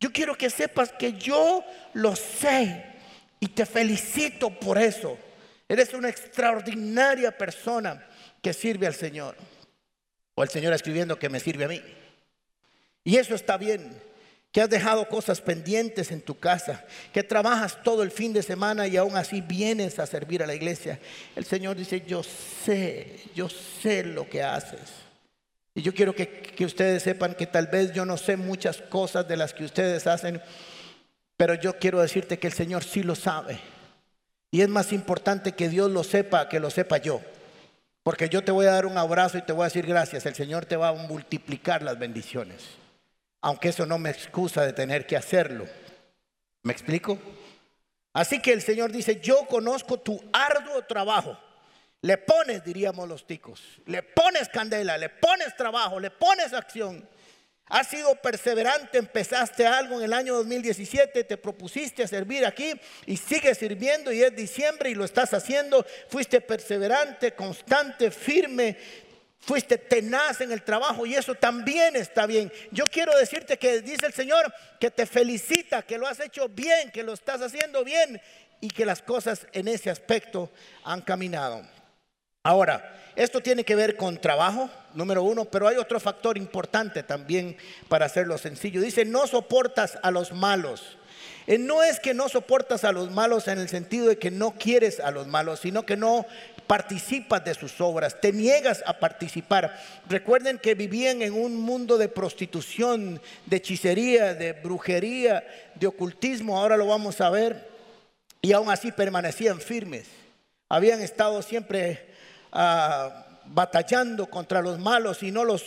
Yo 0.00 0.10
quiero 0.10 0.34
que 0.34 0.48
sepas 0.48 0.90
que 0.90 1.12
yo 1.12 1.62
lo 1.92 2.16
sé. 2.16 2.89
Y 3.40 3.48
te 3.48 3.64
felicito 3.64 4.50
por 4.50 4.78
eso. 4.78 5.18
Eres 5.66 5.94
una 5.94 6.10
extraordinaria 6.10 7.36
persona 7.36 8.06
que 8.42 8.52
sirve 8.52 8.86
al 8.86 8.94
Señor. 8.94 9.34
O 10.34 10.42
el 10.42 10.50
Señor 10.50 10.74
escribiendo 10.74 11.18
que 11.18 11.30
me 11.30 11.40
sirve 11.40 11.64
a 11.64 11.68
mí. 11.68 11.82
Y 13.02 13.16
eso 13.16 13.34
está 13.34 13.56
bien. 13.56 13.90
Que 14.52 14.60
has 14.60 14.68
dejado 14.68 15.08
cosas 15.08 15.40
pendientes 15.40 16.10
en 16.10 16.20
tu 16.20 16.38
casa. 16.38 16.84
Que 17.12 17.22
trabajas 17.22 17.82
todo 17.82 18.02
el 18.02 18.10
fin 18.10 18.32
de 18.32 18.42
semana 18.42 18.86
y 18.86 18.96
aún 18.96 19.16
así 19.16 19.40
vienes 19.40 19.98
a 19.98 20.06
servir 20.06 20.42
a 20.42 20.46
la 20.46 20.54
iglesia. 20.54 21.00
El 21.34 21.44
Señor 21.44 21.76
dice, 21.76 22.02
yo 22.06 22.22
sé, 22.22 23.20
yo 23.34 23.48
sé 23.48 24.02
lo 24.04 24.28
que 24.28 24.42
haces. 24.42 24.90
Y 25.74 25.82
yo 25.82 25.94
quiero 25.94 26.14
que, 26.14 26.28
que 26.28 26.64
ustedes 26.64 27.04
sepan 27.04 27.34
que 27.34 27.46
tal 27.46 27.68
vez 27.68 27.92
yo 27.92 28.04
no 28.04 28.16
sé 28.16 28.36
muchas 28.36 28.78
cosas 28.78 29.26
de 29.28 29.36
las 29.36 29.54
que 29.54 29.64
ustedes 29.64 30.06
hacen 30.06 30.42
pero 31.40 31.54
yo 31.54 31.78
quiero 31.78 32.02
decirte 32.02 32.38
que 32.38 32.48
el 32.48 32.52
Señor 32.52 32.84
sí 32.84 33.02
lo 33.02 33.14
sabe. 33.14 33.58
Y 34.50 34.60
es 34.60 34.68
más 34.68 34.92
importante 34.92 35.52
que 35.52 35.70
Dios 35.70 35.90
lo 35.90 36.04
sepa 36.04 36.50
que 36.50 36.60
lo 36.60 36.68
sepa 36.68 36.98
yo. 36.98 37.22
Porque 38.02 38.28
yo 38.28 38.44
te 38.44 38.52
voy 38.52 38.66
a 38.66 38.72
dar 38.72 38.84
un 38.84 38.98
abrazo 38.98 39.38
y 39.38 39.42
te 39.42 39.54
voy 39.54 39.62
a 39.62 39.68
decir 39.68 39.86
gracias. 39.86 40.26
El 40.26 40.34
Señor 40.34 40.66
te 40.66 40.76
va 40.76 40.88
a 40.88 40.92
multiplicar 40.92 41.80
las 41.80 41.98
bendiciones. 41.98 42.62
Aunque 43.40 43.70
eso 43.70 43.86
no 43.86 43.96
me 43.96 44.10
excusa 44.10 44.66
de 44.66 44.74
tener 44.74 45.06
que 45.06 45.16
hacerlo. 45.16 45.64
¿Me 46.62 46.74
explico? 46.74 47.18
Así 48.12 48.42
que 48.42 48.52
el 48.52 48.60
Señor 48.60 48.92
dice, 48.92 49.18
yo 49.18 49.46
conozco 49.46 49.98
tu 49.98 50.22
arduo 50.34 50.82
trabajo. 50.82 51.38
Le 52.02 52.18
pones, 52.18 52.62
diríamos 52.62 53.08
los 53.08 53.26
ticos, 53.26 53.80
le 53.86 54.02
pones 54.02 54.50
candela, 54.50 54.98
le 54.98 55.08
pones 55.08 55.56
trabajo, 55.56 55.98
le 56.00 56.10
pones 56.10 56.52
acción. 56.52 57.08
Has 57.70 57.86
sido 57.86 58.16
perseverante, 58.16 58.98
empezaste 58.98 59.64
algo 59.64 59.98
en 59.98 60.02
el 60.02 60.12
año 60.12 60.34
2017, 60.34 61.22
te 61.22 61.36
propusiste 61.36 62.02
a 62.02 62.08
servir 62.08 62.44
aquí 62.44 62.72
y 63.06 63.16
sigues 63.16 63.58
sirviendo 63.58 64.12
y 64.12 64.24
es 64.24 64.34
diciembre 64.34 64.90
y 64.90 64.96
lo 64.96 65.04
estás 65.04 65.32
haciendo. 65.34 65.86
Fuiste 66.08 66.40
perseverante, 66.40 67.32
constante, 67.32 68.10
firme, 68.10 68.76
fuiste 69.38 69.78
tenaz 69.78 70.40
en 70.40 70.50
el 70.50 70.62
trabajo 70.62 71.06
y 71.06 71.14
eso 71.14 71.36
también 71.36 71.94
está 71.94 72.26
bien. 72.26 72.52
Yo 72.72 72.88
quiero 72.88 73.16
decirte 73.16 73.56
que 73.56 73.80
dice 73.82 74.06
el 74.06 74.14
Señor 74.14 74.52
que 74.80 74.90
te 74.90 75.06
felicita, 75.06 75.82
que 75.82 75.96
lo 75.96 76.08
has 76.08 76.18
hecho 76.18 76.48
bien, 76.48 76.90
que 76.90 77.04
lo 77.04 77.12
estás 77.12 77.40
haciendo 77.40 77.84
bien 77.84 78.20
y 78.60 78.66
que 78.66 78.84
las 78.84 79.00
cosas 79.00 79.46
en 79.52 79.68
ese 79.68 79.90
aspecto 79.90 80.50
han 80.82 81.02
caminado. 81.02 81.64
Ahora, 82.42 82.96
esto 83.16 83.40
tiene 83.40 83.64
que 83.64 83.74
ver 83.74 83.96
con 83.96 84.16
trabajo, 84.18 84.70
número 84.94 85.22
uno, 85.22 85.44
pero 85.44 85.68
hay 85.68 85.76
otro 85.76 86.00
factor 86.00 86.38
importante 86.38 87.02
también 87.02 87.56
para 87.88 88.06
hacerlo 88.06 88.38
sencillo. 88.38 88.80
Dice, 88.80 89.04
no 89.04 89.26
soportas 89.26 89.98
a 90.02 90.10
los 90.10 90.32
malos. 90.32 90.96
Eh, 91.46 91.58
no 91.58 91.82
es 91.82 92.00
que 92.00 92.14
no 92.14 92.30
soportas 92.30 92.84
a 92.84 92.92
los 92.92 93.10
malos 93.10 93.46
en 93.48 93.58
el 93.58 93.68
sentido 93.68 94.08
de 94.08 94.18
que 94.18 94.30
no 94.30 94.52
quieres 94.52 95.00
a 95.00 95.10
los 95.10 95.26
malos, 95.26 95.60
sino 95.60 95.84
que 95.84 95.98
no 95.98 96.24
participas 96.66 97.44
de 97.44 97.52
sus 97.52 97.80
obras, 97.80 98.20
te 98.20 98.32
niegas 98.32 98.82
a 98.86 98.98
participar. 99.00 99.76
Recuerden 100.08 100.56
que 100.56 100.74
vivían 100.74 101.20
en 101.20 101.34
un 101.34 101.56
mundo 101.56 101.98
de 101.98 102.08
prostitución, 102.08 103.20
de 103.46 103.56
hechicería, 103.56 104.34
de 104.34 104.52
brujería, 104.52 105.44
de 105.74 105.88
ocultismo, 105.88 106.58
ahora 106.58 106.76
lo 106.76 106.86
vamos 106.86 107.20
a 107.20 107.28
ver. 107.28 107.68
y 108.40 108.52
aún 108.52 108.70
así 108.70 108.92
permanecían 108.92 109.60
firmes. 109.60 110.06
Habían 110.70 111.02
estado 111.02 111.42
siempre 111.42 112.09
ah, 112.52 113.26
batallando 113.46 114.26
contra 114.26 114.62
los 114.62 114.78
malos 114.78 115.22
y 115.22 115.30
no 115.30 115.44
los, 115.44 115.64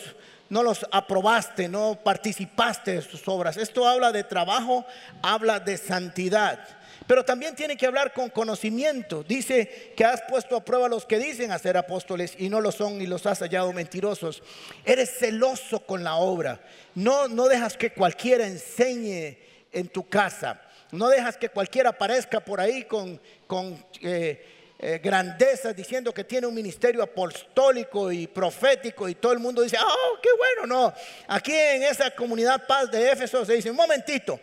no 0.49 0.63
los 0.63 0.85
aprobaste, 0.91 1.67
no 1.67 1.99
participaste 2.03 2.95
de 2.95 3.01
sus 3.01 3.27
obras. 3.27 3.57
Esto 3.57 3.87
habla 3.87 4.11
de 4.11 4.23
trabajo, 4.23 4.85
habla 5.21 5.59
de 5.59 5.77
santidad. 5.77 6.59
Pero 7.07 7.25
también 7.25 7.55
tiene 7.55 7.75
que 7.75 7.85
hablar 7.85 8.13
con 8.13 8.29
conocimiento. 8.29 9.23
Dice 9.23 9.93
que 9.95 10.05
has 10.05 10.21
puesto 10.21 10.55
a 10.55 10.63
prueba 10.63 10.85
a 10.85 10.89
los 10.89 11.05
que 11.05 11.19
dicen 11.19 11.51
hacer 11.51 11.75
apóstoles 11.75 12.35
y 12.37 12.49
no 12.49 12.61
lo 12.61 12.71
son 12.71 13.01
y 13.01 13.07
los 13.07 13.25
has 13.25 13.39
hallado 13.39 13.73
mentirosos. 13.73 14.41
Eres 14.85 15.17
celoso 15.17 15.81
con 15.81 16.03
la 16.03 16.15
obra. 16.15 16.61
No, 16.95 17.27
no 17.27 17.47
dejas 17.47 17.75
que 17.75 17.91
cualquiera 17.91 18.47
enseñe 18.47 19.37
en 19.71 19.89
tu 19.89 20.07
casa. 20.07 20.61
No 20.91 21.09
dejas 21.09 21.37
que 21.37 21.49
cualquiera 21.49 21.89
aparezca 21.89 22.39
por 22.39 22.61
ahí 22.61 22.83
con, 22.83 23.19
con 23.47 23.83
eh, 24.01 24.52
eh, 24.85 24.99
grandeza 25.01 25.71
diciendo 25.71 26.13
que 26.13 26.25
tiene 26.25 26.45
un 26.45 26.53
ministerio 26.53 27.01
apostólico 27.01 28.11
y 28.11 28.27
profético 28.27 29.07
y 29.07 29.15
todo 29.15 29.31
el 29.31 29.39
mundo 29.39 29.61
dice, 29.61 29.77
oh, 29.81 30.19
qué 30.21 30.27
bueno, 30.37 30.67
no. 30.67 30.93
Aquí 31.29 31.53
en 31.53 31.83
esa 31.83 32.11
comunidad 32.11 32.67
paz 32.67 32.91
de 32.91 33.09
Éfeso 33.09 33.45
se 33.45 33.53
dice, 33.53 33.71
un 33.71 33.77
momentito, 33.77 34.37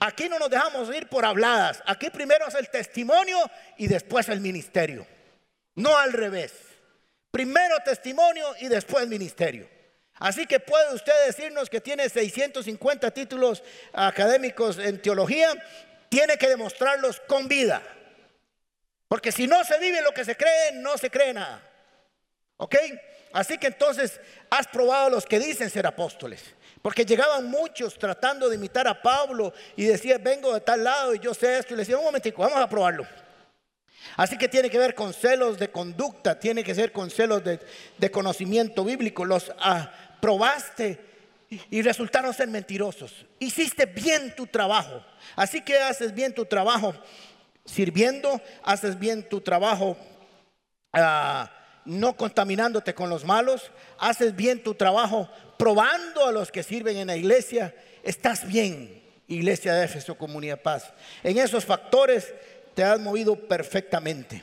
aquí 0.00 0.28
no 0.28 0.36
nos 0.36 0.50
dejamos 0.50 0.92
ir 0.92 1.06
por 1.06 1.24
habladas, 1.24 1.80
aquí 1.86 2.10
primero 2.10 2.48
es 2.48 2.56
el 2.56 2.68
testimonio 2.70 3.38
y 3.76 3.86
después 3.86 4.28
el 4.30 4.40
ministerio, 4.40 5.06
no 5.76 5.96
al 5.96 6.12
revés. 6.12 6.52
Primero 7.30 7.76
testimonio 7.84 8.46
y 8.58 8.66
después 8.66 9.06
ministerio. 9.06 9.68
Así 10.14 10.44
que 10.44 10.58
puede 10.58 10.92
usted 10.92 11.12
decirnos 11.24 11.70
que 11.70 11.80
tiene 11.80 12.08
650 12.08 13.12
títulos 13.12 13.62
académicos 13.92 14.76
en 14.76 15.00
teología, 15.00 15.54
tiene 16.08 16.36
que 16.36 16.48
demostrarlos 16.48 17.20
con 17.28 17.46
vida. 17.46 17.80
Porque 19.14 19.30
si 19.30 19.46
no 19.46 19.62
se 19.62 19.78
vive 19.78 20.02
lo 20.02 20.10
que 20.10 20.24
se 20.24 20.36
cree, 20.36 20.72
no 20.72 20.98
se 20.98 21.08
cree 21.08 21.32
nada. 21.32 21.62
¿Ok? 22.56 22.74
Así 23.32 23.56
que 23.58 23.68
entonces 23.68 24.20
has 24.50 24.66
probado 24.66 25.08
los 25.08 25.24
que 25.24 25.38
dicen 25.38 25.70
ser 25.70 25.86
apóstoles. 25.86 26.42
Porque 26.82 27.04
llegaban 27.04 27.48
muchos 27.48 27.96
tratando 27.96 28.48
de 28.48 28.56
imitar 28.56 28.88
a 28.88 29.00
Pablo 29.00 29.54
y 29.76 29.84
decían, 29.84 30.20
vengo 30.20 30.52
de 30.52 30.60
tal 30.62 30.82
lado 30.82 31.14
y 31.14 31.20
yo 31.20 31.32
sé 31.32 31.58
esto. 31.58 31.74
Y 31.74 31.76
le 31.76 31.82
decía, 31.82 31.96
un 31.96 32.02
momentico, 32.02 32.42
vamos 32.42 32.58
a 32.58 32.68
probarlo. 32.68 33.06
Así 34.16 34.36
que 34.36 34.48
tiene 34.48 34.68
que 34.68 34.78
ver 34.78 34.96
con 34.96 35.14
celos 35.14 35.60
de 35.60 35.70
conducta, 35.70 36.36
tiene 36.40 36.64
que 36.64 36.74
ser 36.74 36.90
con 36.90 37.08
celos 37.08 37.44
de, 37.44 38.10
conocimiento 38.10 38.82
bíblico. 38.82 39.24
Los 39.24 39.52
aprobaste 39.60 40.98
y 41.70 41.82
resultaron 41.82 42.34
ser 42.34 42.48
mentirosos. 42.48 43.26
Hiciste 43.38 43.86
bien 43.86 44.34
tu 44.34 44.48
trabajo. 44.48 45.06
Así 45.36 45.60
que 45.60 45.78
haces 45.78 46.12
bien 46.12 46.34
tu 46.34 46.46
trabajo 46.46 46.96
sirviendo, 47.64 48.40
haces 48.62 48.98
bien 48.98 49.28
tu 49.28 49.40
trabajo 49.40 49.96
ah, 50.92 51.50
no 51.84 52.16
contaminándote 52.16 52.94
con 52.94 53.10
los 53.10 53.24
malos, 53.24 53.70
haces 53.98 54.34
bien 54.34 54.62
tu 54.62 54.74
trabajo 54.74 55.28
probando 55.58 56.26
a 56.26 56.32
los 56.32 56.50
que 56.50 56.62
sirven 56.62 56.96
en 56.96 57.08
la 57.08 57.16
iglesia. 57.16 57.74
Estás 58.02 58.46
bien, 58.46 59.02
iglesia 59.28 59.74
de 59.74 59.84
Éfeso, 59.84 60.16
comunidad 60.16 60.60
paz. 60.60 60.92
En 61.22 61.38
esos 61.38 61.64
factores 61.64 62.32
te 62.74 62.82
has 62.82 62.98
movido 63.00 63.36
perfectamente. 63.36 64.42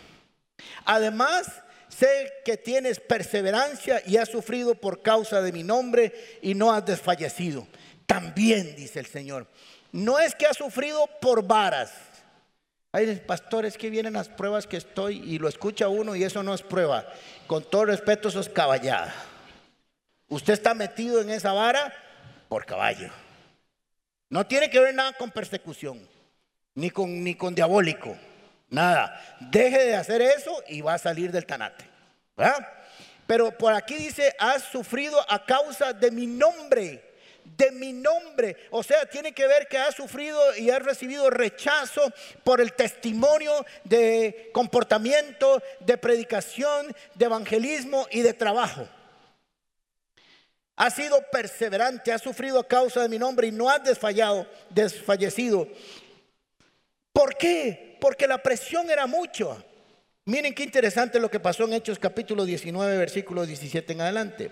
Además, 0.85 1.47
sé 1.89 2.31
que 2.45 2.57
tienes 2.57 2.99
perseverancia 2.99 4.01
y 4.05 4.17
has 4.17 4.29
sufrido 4.29 4.75
por 4.75 5.01
causa 5.01 5.41
de 5.41 5.51
mi 5.51 5.63
nombre 5.63 6.39
y 6.41 6.53
no 6.53 6.71
has 6.71 6.85
desfallecido. 6.85 7.67
También, 8.05 8.75
dice 8.75 8.99
el 8.99 9.05
Señor, 9.05 9.47
no 9.91 10.19
es 10.19 10.35
que 10.35 10.45
has 10.45 10.57
sufrido 10.57 11.07
por 11.19 11.45
varas. 11.45 11.91
Hay 12.93 13.15
pastores 13.15 13.77
que 13.77 13.89
vienen 13.89 14.13
las 14.13 14.27
pruebas 14.27 14.67
que 14.67 14.77
estoy 14.77 15.17
y 15.19 15.39
lo 15.39 15.47
escucha 15.47 15.87
uno 15.87 16.15
y 16.15 16.23
eso 16.23 16.43
no 16.43 16.53
es 16.53 16.61
prueba. 16.61 17.07
Con 17.47 17.63
todo 17.63 17.85
respeto, 17.85 18.27
eso 18.27 18.41
es 18.41 18.49
caballada. 18.49 19.13
Usted 20.27 20.53
está 20.53 20.73
metido 20.73 21.21
en 21.21 21.29
esa 21.29 21.53
vara 21.53 21.93
por 22.49 22.65
caballo. 22.65 23.09
No 24.29 24.45
tiene 24.45 24.69
que 24.69 24.79
ver 24.79 24.93
nada 24.93 25.13
con 25.13 25.31
persecución, 25.31 26.05
ni 26.75 26.89
con, 26.89 27.23
ni 27.23 27.35
con 27.35 27.55
diabólico. 27.55 28.17
Nada. 28.69 29.37
Deje 29.39 29.85
de 29.85 29.95
hacer 29.95 30.21
eso 30.21 30.51
y 30.67 30.81
va 30.81 30.95
a 30.95 30.97
salir 30.97 31.31
del 31.31 31.45
tanate. 31.45 31.85
Pero 33.27 33.57
por 33.57 33.73
aquí 33.73 33.95
dice, 33.95 34.35
has 34.39 34.63
sufrido 34.63 35.17
a 35.29 35.45
causa 35.45 35.93
de 35.93 36.11
mi 36.11 36.27
nombre. 36.27 37.10
De 37.57 37.71
mi 37.71 37.93
nombre. 37.93 38.55
O 38.71 38.83
sea, 38.83 39.05
tiene 39.05 39.33
que 39.33 39.47
ver 39.47 39.67
que 39.67 39.77
has 39.77 39.95
sufrido 39.95 40.39
y 40.57 40.69
has 40.69 40.81
recibido 40.81 41.29
rechazo 41.29 42.01
por 42.43 42.61
el 42.61 42.73
testimonio 42.73 43.65
de 43.83 44.49
comportamiento, 44.53 45.61
de 45.79 45.97
predicación, 45.97 46.95
de 47.15 47.25
evangelismo 47.25 48.07
y 48.11 48.21
de 48.21 48.33
trabajo. 48.33 48.87
Has 50.75 50.95
sido 50.95 51.21
perseverante, 51.31 52.11
has 52.11 52.21
sufrido 52.21 52.59
a 52.59 52.67
causa 52.67 53.01
de 53.01 53.09
mi 53.09 53.19
nombre 53.19 53.47
y 53.47 53.51
no 53.51 53.69
has 53.69 53.83
desfallado, 53.83 54.47
desfallecido. 54.69 55.67
¿Por 57.13 57.37
qué? 57.37 57.91
porque 58.01 58.27
la 58.27 58.39
presión 58.39 58.89
era 58.89 59.05
mucho. 59.05 59.63
Miren 60.25 60.55
qué 60.55 60.63
interesante 60.63 61.19
lo 61.19 61.29
que 61.29 61.39
pasó 61.39 61.65
en 61.65 61.73
Hechos 61.73 61.99
capítulo 61.99 62.43
19, 62.45 62.97
versículo 62.97 63.45
17 63.45 63.93
en 63.93 64.01
adelante. 64.01 64.51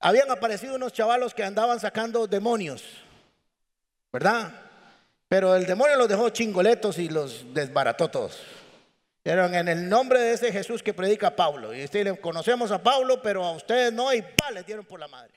Habían 0.00 0.30
aparecido 0.30 0.74
unos 0.74 0.92
chavalos 0.92 1.34
que 1.34 1.42
andaban 1.42 1.80
sacando 1.80 2.26
demonios, 2.26 2.84
¿verdad? 4.12 4.52
Pero 5.28 5.56
el 5.56 5.66
demonio 5.66 5.96
los 5.96 6.08
dejó 6.08 6.28
chingoletos 6.30 6.98
y 6.98 7.08
los 7.08 7.52
desbarató 7.52 8.08
todos. 8.08 8.40
Eran 9.24 9.54
en 9.56 9.66
el 9.66 9.88
nombre 9.88 10.20
de 10.20 10.34
ese 10.34 10.52
Jesús 10.52 10.84
que 10.84 10.94
predica 10.94 11.34
Pablo. 11.34 11.74
Y 11.74 11.84
le 11.88 12.20
conocemos 12.20 12.70
a 12.70 12.80
Pablo, 12.80 13.20
pero 13.20 13.44
a 13.44 13.52
ustedes 13.52 13.92
no, 13.92 14.12
y 14.14 14.22
pa, 14.22 14.52
les 14.52 14.64
dieron 14.64 14.84
por 14.84 15.00
la 15.00 15.08
madre. 15.08 15.34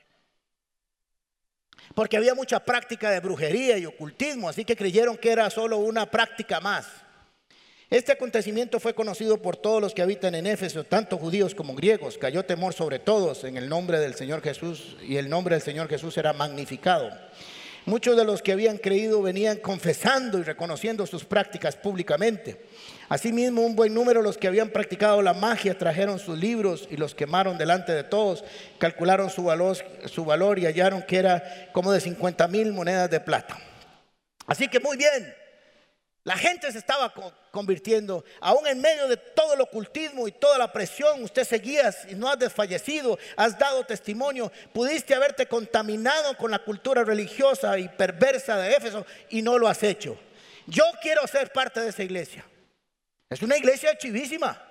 Porque 1.92 2.16
había 2.16 2.34
mucha 2.34 2.60
práctica 2.60 3.10
de 3.10 3.18
brujería 3.18 3.78
y 3.78 3.86
ocultismo, 3.86 4.48
así 4.48 4.64
que 4.64 4.76
creyeron 4.76 5.16
que 5.16 5.32
era 5.32 5.50
solo 5.50 5.78
una 5.78 6.08
práctica 6.08 6.60
más. 6.60 6.86
Este 7.90 8.12
acontecimiento 8.12 8.78
fue 8.78 8.94
conocido 8.94 9.42
por 9.42 9.56
todos 9.56 9.82
los 9.82 9.94
que 9.94 10.02
habitan 10.02 10.36
en 10.36 10.46
Éfeso, 10.46 10.84
tanto 10.84 11.18
judíos 11.18 11.56
como 11.56 11.74
griegos. 11.74 12.18
Cayó 12.18 12.44
temor 12.44 12.72
sobre 12.72 13.00
todos 13.00 13.42
en 13.42 13.56
el 13.56 13.68
nombre 13.68 13.98
del 13.98 14.14
Señor 14.14 14.42
Jesús 14.42 14.96
y 15.02 15.16
el 15.16 15.28
nombre 15.28 15.56
del 15.56 15.62
Señor 15.62 15.88
Jesús 15.88 16.16
era 16.16 16.32
magnificado. 16.32 17.10
Muchos 17.86 18.16
de 18.16 18.24
los 18.24 18.42
que 18.42 18.52
habían 18.52 18.78
creído 18.78 19.20
venían 19.22 19.56
confesando 19.56 20.38
y 20.38 20.44
reconociendo 20.44 21.04
sus 21.04 21.24
prácticas 21.24 21.74
públicamente. 21.74 22.60
Asimismo, 23.08 23.62
un 23.62 23.74
buen 23.74 23.92
número 23.92 24.20
de 24.20 24.24
los 24.24 24.38
que 24.38 24.46
habían 24.46 24.68
practicado 24.68 25.20
la 25.20 25.34
magia 25.34 25.76
trajeron 25.76 26.20
sus 26.20 26.38
libros 26.38 26.86
y 26.92 26.96
los 26.96 27.16
quemaron 27.16 27.58
delante 27.58 27.90
de 27.90 28.04
todos. 28.04 28.44
Calcularon 28.78 29.30
su 29.30 29.42
valor, 29.42 29.76
su 30.06 30.24
valor 30.24 30.60
y 30.60 30.66
hallaron 30.66 31.02
que 31.02 31.16
era 31.16 31.70
como 31.72 31.90
de 31.90 32.00
50 32.00 32.46
mil 32.46 32.72
monedas 32.72 33.10
de 33.10 33.18
plata. 33.18 33.58
Así 34.46 34.68
que 34.68 34.78
muy 34.78 34.96
bien, 34.96 35.34
la 36.22 36.36
gente 36.36 36.70
se 36.70 36.78
estaba 36.78 37.12
convirtiendo, 37.50 38.24
aún 38.40 38.66
en 38.66 38.80
medio 38.80 39.08
de 39.08 39.16
todo 39.16 39.54
el 39.54 39.60
ocultismo 39.62 40.28
y 40.28 40.32
toda 40.32 40.58
la 40.58 40.70
presión, 40.70 41.22
usted 41.22 41.44
seguía 41.44 41.94
y 42.10 42.14
no 42.14 42.28
has 42.28 42.38
desfallecido, 42.38 43.18
has 43.36 43.58
dado 43.58 43.84
testimonio, 43.84 44.52
pudiste 44.72 45.14
haberte 45.14 45.46
contaminado 45.46 46.36
con 46.36 46.50
la 46.50 46.58
cultura 46.58 47.04
religiosa 47.04 47.78
y 47.78 47.88
perversa 47.88 48.58
de 48.58 48.74
Éfeso 48.74 49.06
y 49.30 49.40
no 49.40 49.58
lo 49.58 49.66
has 49.66 49.82
hecho. 49.82 50.18
Yo 50.66 50.84
quiero 51.00 51.26
ser 51.26 51.50
parte 51.52 51.80
de 51.80 51.88
esa 51.88 52.02
iglesia. 52.02 52.44
Es 53.30 53.40
una 53.42 53.56
iglesia 53.56 53.96
chivísima. 53.96 54.69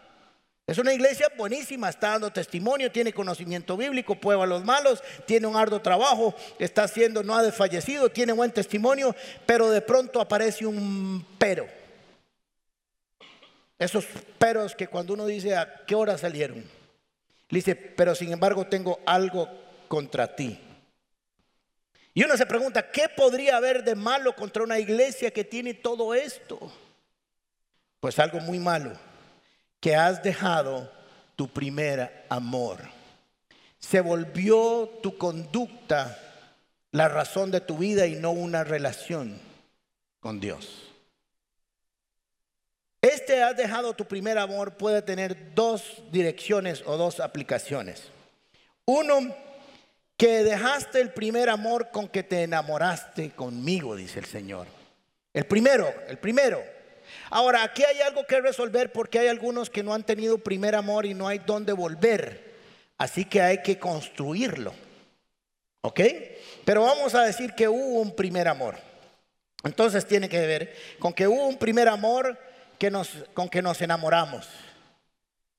Es 0.70 0.78
una 0.78 0.94
iglesia 0.94 1.32
buenísima, 1.36 1.90
está 1.90 2.10
dando 2.10 2.32
testimonio, 2.32 2.92
tiene 2.92 3.12
conocimiento 3.12 3.76
bíblico, 3.76 4.14
prueba 4.14 4.44
a 4.44 4.48
los 4.48 4.64
malos, 4.64 5.02
tiene 5.26 5.48
un 5.48 5.56
arduo 5.56 5.82
trabajo, 5.82 6.36
está 6.60 6.84
haciendo, 6.84 7.24
no 7.24 7.36
ha 7.36 7.42
desfallecido, 7.42 8.10
tiene 8.10 8.34
buen 8.34 8.52
testimonio, 8.52 9.16
pero 9.48 9.72
de 9.72 9.82
pronto 9.82 10.22
aparece 10.22 10.68
un 10.68 11.26
pero. 11.40 11.66
Esos 13.80 14.06
peros 14.38 14.76
que 14.76 14.86
cuando 14.86 15.16
uno 15.16 15.26
dice 15.26 15.56
a 15.56 15.86
qué 15.88 15.96
hora 15.96 16.20
salieron, 16.20 16.64
dice, 17.50 17.76
pero 17.76 18.14
sin 18.14 18.32
embargo 18.32 18.68
tengo 18.68 19.00
algo 19.08 19.50
contra 19.88 20.36
ti. 20.36 20.60
Y 22.14 22.24
uno 22.24 22.38
se 22.38 22.46
pregunta, 22.46 22.92
¿qué 22.92 23.10
podría 23.10 23.58
haber 23.58 23.84
de 23.84 23.96
malo 23.96 24.36
contra 24.36 24.62
una 24.62 24.78
iglesia 24.78 25.32
que 25.32 25.44
tiene 25.44 25.74
todo 25.74 26.14
esto? 26.14 26.72
Pues 28.00 28.20
algo 28.20 28.40
muy 28.40 28.60
malo 28.60 29.09
que 29.80 29.96
has 29.96 30.22
dejado 30.24 30.92
tu 31.36 31.48
primer 31.48 32.26
amor. 32.30 32.80
Se 33.80 34.02
volvió 34.02 34.90
tu 35.02 35.18
conducta 35.18 36.18
la 36.92 37.08
razón 37.08 37.52
de 37.52 37.62
tu 37.62 37.78
vida 37.78 38.08
y 38.08 38.16
no 38.16 38.32
una 38.32 38.64
relación 38.64 39.40
con 40.20 40.40
Dios. 40.40 40.90
Este 43.02 43.42
has 43.42 43.56
dejado 43.56 43.94
tu 43.94 44.06
primer 44.06 44.38
amor 44.38 44.76
puede 44.76 45.02
tener 45.02 45.56
dos 45.56 46.02
direcciones 46.12 46.84
o 46.86 46.98
dos 46.98 47.22
aplicaciones. 47.22 48.10
Uno, 48.86 49.34
que 50.18 50.44
dejaste 50.44 51.00
el 51.00 51.14
primer 51.14 51.48
amor 51.50 51.92
con 51.92 52.10
que 52.10 52.24
te 52.24 52.44
enamoraste 52.44 53.30
conmigo, 53.32 53.96
dice 53.96 54.20
el 54.20 54.26
Señor. 54.26 54.68
El 55.34 55.46
primero, 55.46 55.94
el 56.08 56.18
primero, 56.18 56.62
Ahora, 57.30 57.64
aquí 57.64 57.84
hay 57.84 58.02
algo 58.02 58.26
que 58.26 58.42
resolver 58.42 58.92
porque 58.92 59.20
hay 59.20 59.28
algunos 59.28 59.70
que 59.70 59.84
no 59.84 59.94
han 59.94 60.04
tenido 60.04 60.38
primer 60.38 60.76
amor 60.76 61.06
y 61.06 61.14
no 61.14 61.28
hay 61.28 61.40
dónde 61.40 61.74
volver. 61.74 62.54
Así 62.98 63.26
que 63.26 63.42
hay 63.42 63.62
que 63.62 63.78
construirlo. 63.78 64.74
¿Ok? 65.82 66.02
Pero 66.66 66.84
vamos 66.84 67.16
a 67.16 67.24
decir 67.24 67.54
que 67.54 67.68
hubo 67.68 68.02
un 68.02 68.16
primer 68.16 68.48
amor. 68.48 68.76
Entonces 69.64 70.06
tiene 70.06 70.28
que 70.28 70.40
ver 70.40 70.76
con 71.00 71.14
que 71.14 71.28
hubo 71.28 71.48
un 71.48 71.58
primer 71.58 71.88
amor 71.88 72.38
que 72.78 72.90
nos, 72.90 73.10
con 73.34 73.50
que 73.50 73.62
nos 73.62 73.82
enamoramos. 73.82 74.48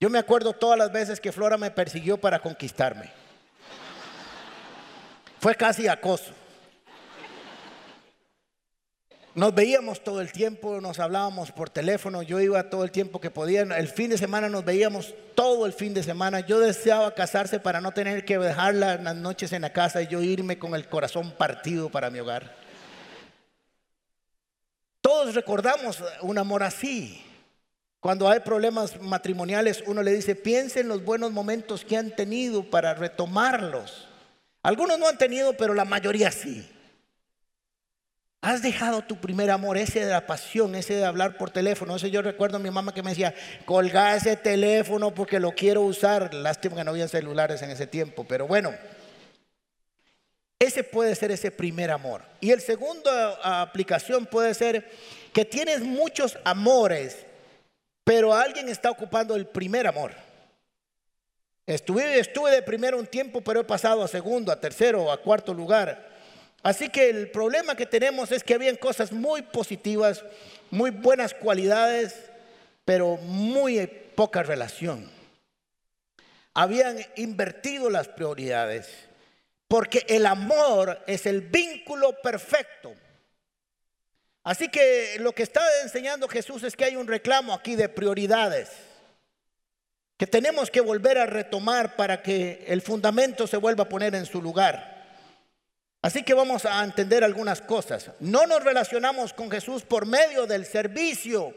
Yo 0.01 0.09
me 0.09 0.19
acuerdo 0.19 0.55
todas 0.55 0.79
las 0.79 0.91
veces 0.91 1.21
que 1.21 1.33
Flora 1.33 1.59
me 1.59 1.71
persiguió 1.71 2.17
para 2.17 2.41
conquistarme. 2.41 3.11
Fue 5.39 5.55
casi 5.55 5.87
acoso. 5.89 6.33
Nos 9.35 9.55
veíamos 9.55 10.03
todo 10.03 10.21
el 10.21 10.33
tiempo, 10.33 10.81
nos 10.81 10.99
hablábamos 10.99 11.53
por 11.53 11.71
teléfono, 11.71 12.23
yo 12.23 12.41
iba 12.41 12.69
todo 12.69 12.83
el 12.83 12.91
tiempo 12.91 13.21
que 13.21 13.31
podía, 13.31 13.63
el 13.63 13.87
fin 13.87 14.11
de 14.11 14.19
semana 14.19 14.49
nos 14.49 14.65
veíamos 14.65 15.15
todo 15.37 15.67
el 15.67 15.73
fin 15.73 15.95
de 15.95 16.03
semana, 16.03 16.41
yo 16.41 16.59
deseaba 16.59 17.15
casarse 17.15 17.61
para 17.61 17.81
no 17.81 17.93
tener 17.93 18.25
que 18.25 18.39
dejarla 18.39 18.97
las 18.97 19.15
noches 19.15 19.53
en 19.53 19.63
la 19.63 19.73
casa 19.73 20.03
y 20.03 20.09
yo 20.09 20.21
irme 20.21 20.59
con 20.59 20.75
el 20.75 20.89
corazón 20.89 21.31
partido 21.31 21.91
para 21.91 22.11
mi 22.11 22.19
hogar. 22.19 22.57
Todos 25.01 25.33
recordamos 25.33 26.03
un 26.23 26.37
amor 26.37 26.65
así. 26.65 27.25
Cuando 28.01 28.29
hay 28.29 28.41
problemas 28.41 29.01
matrimoniales, 29.01 29.85
uno 29.87 30.03
le 30.03 30.13
dice, 30.13 30.35
piensen 30.35 30.83
en 30.83 30.89
los 30.89 31.05
buenos 31.05 31.31
momentos 31.31 31.85
que 31.85 31.97
han 31.97 32.17
tenido 32.17 32.69
para 32.69 32.95
retomarlos. 32.95 34.09
Algunos 34.63 34.99
no 34.99 35.07
han 35.07 35.19
tenido, 35.19 35.53
pero 35.57 35.73
la 35.73 35.85
mayoría 35.85 36.33
sí. 36.33 36.69
Has 38.43 38.63
dejado 38.63 39.03
tu 39.03 39.21
primer 39.21 39.51
amor, 39.51 39.77
ese 39.77 40.01
de 40.01 40.11
la 40.11 40.27
pasión, 40.27 40.75
ese 40.75 40.95
de 40.95 41.05
hablar 41.05 41.37
por 41.37 41.51
teléfono. 41.51 41.97
Ese 41.97 42.11
yo 42.11 42.23
recuerdo 42.23 42.57
a 42.57 42.61
mi 42.61 42.71
mamá 42.71 42.95
que 42.95 43.03
me 43.03 43.11
decía, 43.11 43.35
colga 43.67 44.17
ese 44.17 44.35
teléfono 44.37 45.13
porque 45.15 45.39
lo 45.39 45.53
quiero 45.53 45.83
usar. 45.83 46.33
Lástima 46.33 46.77
que 46.77 46.85
no 46.85 46.93
había 46.93 47.07
celulares 47.07 47.61
en 47.61 47.71
ese 47.71 47.87
tiempo, 47.87 48.25
pero 48.27 48.47
bueno. 48.47 48.75
Ese 50.59 50.85
puede 50.85 51.15
ser 51.15 51.31
ese 51.31 51.51
primer 51.51 51.91
amor. 51.91 52.23
Y 52.41 52.51
el 52.51 52.63
segundo 52.63 53.11
aplicación 53.43 54.25
puede 54.25 54.55
ser 54.55 54.91
que 55.35 55.45
tienes 55.45 55.81
muchos 55.81 56.39
amores, 56.45 57.27
pero 58.05 58.35
alguien 58.35 58.71
está 58.71 58.91
ocupando 58.91 59.37
el 59.37 59.47
primer 59.47 59.87
amor. 59.87 60.13
Estuve, 61.67 62.19
estuve 62.19 62.51
de 62.51 62.63
primero 62.63 62.99
un 62.99 63.07
tiempo, 63.07 63.43
pero 63.43 63.61
he 63.61 63.65
pasado 63.65 64.03
a 64.03 64.09
segundo, 64.09 64.51
a 64.51 64.61
tercero, 64.61 65.13
a 65.13 65.21
cuarto 65.21 65.53
lugar. 65.53 66.10
Así 66.63 66.91
que 66.91 67.09
el 67.09 67.31
problema 67.31 67.75
que 67.75 67.87
tenemos 67.87 68.33
es 68.33 68.45
que 68.45 68.55
habían 68.55 68.77
cosas 68.77 69.13
muy 69.13 69.43
positivas, 69.43 70.23
muy 70.71 70.91
buenas 70.91 71.33
cualidades, 71.33 72.15
pero 72.85 73.17
muy 73.17 73.87
poca 74.15 74.43
relación. 74.43 75.11
Habían 76.53 76.99
invertido 77.17 77.89
las 77.89 78.09
prioridades, 78.09 78.89
porque 79.69 80.05
el 80.09 80.27
amor 80.27 81.03
es 81.07 81.25
el 81.25 81.41
vínculo 81.41 82.21
perfecto. 82.21 82.93
Así 84.43 84.69
que 84.69 85.17
lo 85.21 85.33
que 85.33 85.43
está 85.43 85.63
enseñando 85.83 86.29
Jesús 86.29 86.63
es 86.63 86.77
que 86.77 86.85
hay 86.85 86.97
un 86.97 87.07
reclamo 87.07 87.55
aquí 87.55 87.77
de 87.77 87.89
prioridades, 87.89 88.69
que 90.19 90.27
tenemos 90.27 90.71
que 90.71 90.83
volver 90.83 91.17
a 91.17 91.25
retomar 91.25 91.97
para 91.97 92.23
que 92.23 92.65
el 92.67 92.83
fundamento 92.83 93.47
se 93.47 93.57
vuelva 93.57 93.85
a 93.85 93.89
poner 93.89 94.15
en 94.15 94.27
su 94.27 94.43
lugar. 94.43 95.00
Así 96.03 96.23
que 96.23 96.33
vamos 96.33 96.65
a 96.65 96.83
entender 96.83 97.23
algunas 97.23 97.61
cosas. 97.61 98.11
No 98.21 98.47
nos 98.47 98.65
relacionamos 98.65 99.35
con 99.35 99.51
Jesús 99.51 99.83
por 99.83 100.07
medio 100.07 100.47
del 100.47 100.65
servicio, 100.65 101.55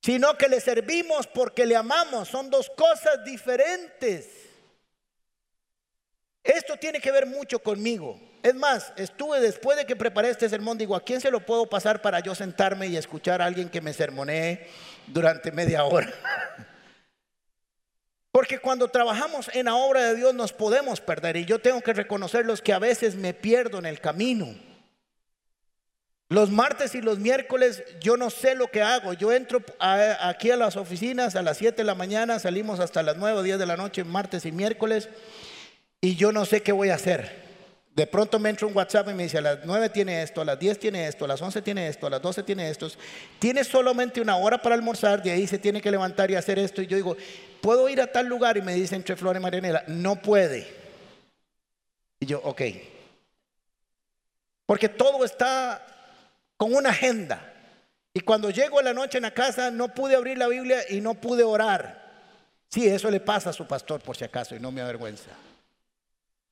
sino 0.00 0.36
que 0.38 0.48
le 0.48 0.60
servimos 0.60 1.26
porque 1.26 1.66
le 1.66 1.76
amamos. 1.76 2.28
Son 2.28 2.48
dos 2.48 2.70
cosas 2.70 3.22
diferentes. 3.24 4.26
Esto 6.42 6.78
tiene 6.78 7.00
que 7.00 7.12
ver 7.12 7.26
mucho 7.26 7.58
conmigo. 7.58 8.18
Es 8.42 8.54
más, 8.54 8.94
estuve 8.96 9.38
después 9.40 9.76
de 9.76 9.84
que 9.84 9.94
preparé 9.94 10.30
este 10.30 10.48
sermón, 10.48 10.78
digo, 10.78 10.96
¿a 10.96 11.04
quién 11.04 11.20
se 11.20 11.30
lo 11.30 11.44
puedo 11.44 11.68
pasar 11.68 12.00
para 12.00 12.20
yo 12.20 12.34
sentarme 12.34 12.86
y 12.86 12.96
escuchar 12.96 13.42
a 13.42 13.44
alguien 13.44 13.68
que 13.68 13.82
me 13.82 13.92
sermonee 13.92 14.66
durante 15.06 15.52
media 15.52 15.84
hora? 15.84 16.10
Porque 18.32 18.58
cuando 18.58 18.88
trabajamos 18.88 19.50
en 19.54 19.66
la 19.66 19.74
obra 19.74 20.04
de 20.04 20.16
Dios 20.16 20.34
nos 20.34 20.52
podemos 20.52 21.00
perder 21.00 21.36
y 21.36 21.44
yo 21.44 21.58
tengo 21.58 21.80
que 21.80 21.92
reconocer 21.92 22.46
los 22.46 22.62
que 22.62 22.72
a 22.72 22.78
veces 22.78 23.16
me 23.16 23.34
pierdo 23.34 23.78
en 23.78 23.86
el 23.86 24.00
camino. 24.00 24.54
Los 26.28 26.48
martes 26.48 26.94
y 26.94 27.02
los 27.02 27.18
miércoles 27.18 27.82
yo 28.00 28.16
no 28.16 28.30
sé 28.30 28.54
lo 28.54 28.68
que 28.68 28.82
hago. 28.82 29.14
Yo 29.14 29.32
entro 29.32 29.64
aquí 29.80 30.52
a 30.52 30.56
las 30.56 30.76
oficinas 30.76 31.34
a 31.34 31.42
las 31.42 31.56
7 31.56 31.78
de 31.78 31.84
la 31.84 31.96
mañana, 31.96 32.38
salimos 32.38 32.78
hasta 32.78 33.02
las 33.02 33.16
9 33.16 33.38
o 33.38 33.42
10 33.42 33.58
de 33.58 33.66
la 33.66 33.76
noche, 33.76 34.04
martes 34.04 34.46
y 34.46 34.52
miércoles, 34.52 35.08
y 36.00 36.14
yo 36.14 36.30
no 36.30 36.44
sé 36.44 36.62
qué 36.62 36.70
voy 36.70 36.90
a 36.90 36.94
hacer. 36.94 37.49
De 37.94 38.06
pronto 38.06 38.38
me 38.38 38.50
entra 38.50 38.66
un 38.66 38.76
WhatsApp 38.76 39.08
y 39.08 39.14
me 39.14 39.24
dice, 39.24 39.38
a 39.38 39.40
las 39.40 39.58
9 39.64 39.88
tiene 39.90 40.22
esto, 40.22 40.40
a 40.40 40.44
las 40.44 40.58
10 40.58 40.78
tiene 40.78 41.08
esto, 41.08 41.24
a 41.24 41.28
las 41.28 41.42
11 41.42 41.60
tiene 41.60 41.88
esto, 41.88 42.06
a 42.06 42.10
las 42.10 42.22
12 42.22 42.44
tiene 42.44 42.70
esto. 42.70 42.88
Tiene 43.38 43.64
solamente 43.64 44.20
una 44.20 44.36
hora 44.36 44.62
para 44.62 44.76
almorzar, 44.76 45.22
de 45.22 45.32
ahí 45.32 45.46
se 45.46 45.58
tiene 45.58 45.80
que 45.80 45.90
levantar 45.90 46.30
y 46.30 46.36
hacer 46.36 46.58
esto. 46.58 46.82
Y 46.82 46.86
yo 46.86 46.96
digo, 46.96 47.16
¿puedo 47.60 47.88
ir 47.88 48.00
a 48.00 48.06
tal 48.06 48.26
lugar? 48.26 48.56
Y 48.56 48.62
me 48.62 48.74
dice 48.74 48.94
entre 48.94 49.16
Flor 49.16 49.36
y 49.36 49.40
Marianela, 49.40 49.82
no 49.88 50.16
puede. 50.22 50.72
Y 52.20 52.26
yo, 52.26 52.40
ok. 52.44 52.62
Porque 54.66 54.88
todo 54.88 55.24
está 55.24 55.84
con 56.56 56.72
una 56.72 56.90
agenda. 56.90 57.52
Y 58.14 58.20
cuando 58.20 58.50
llego 58.50 58.78
a 58.78 58.82
la 58.82 58.94
noche 58.94 59.18
en 59.18 59.22
la 59.22 59.34
casa, 59.34 59.70
no 59.70 59.88
pude 59.88 60.14
abrir 60.14 60.38
la 60.38 60.46
Biblia 60.46 60.82
y 60.88 61.00
no 61.00 61.14
pude 61.14 61.42
orar. 61.42 62.00
Sí, 62.68 62.86
eso 62.86 63.10
le 63.10 63.18
pasa 63.18 63.50
a 63.50 63.52
su 63.52 63.66
pastor 63.66 64.00
por 64.00 64.16
si 64.16 64.24
acaso 64.24 64.54
y 64.54 64.60
no 64.60 64.70
me 64.70 64.80
avergüenza. 64.80 65.30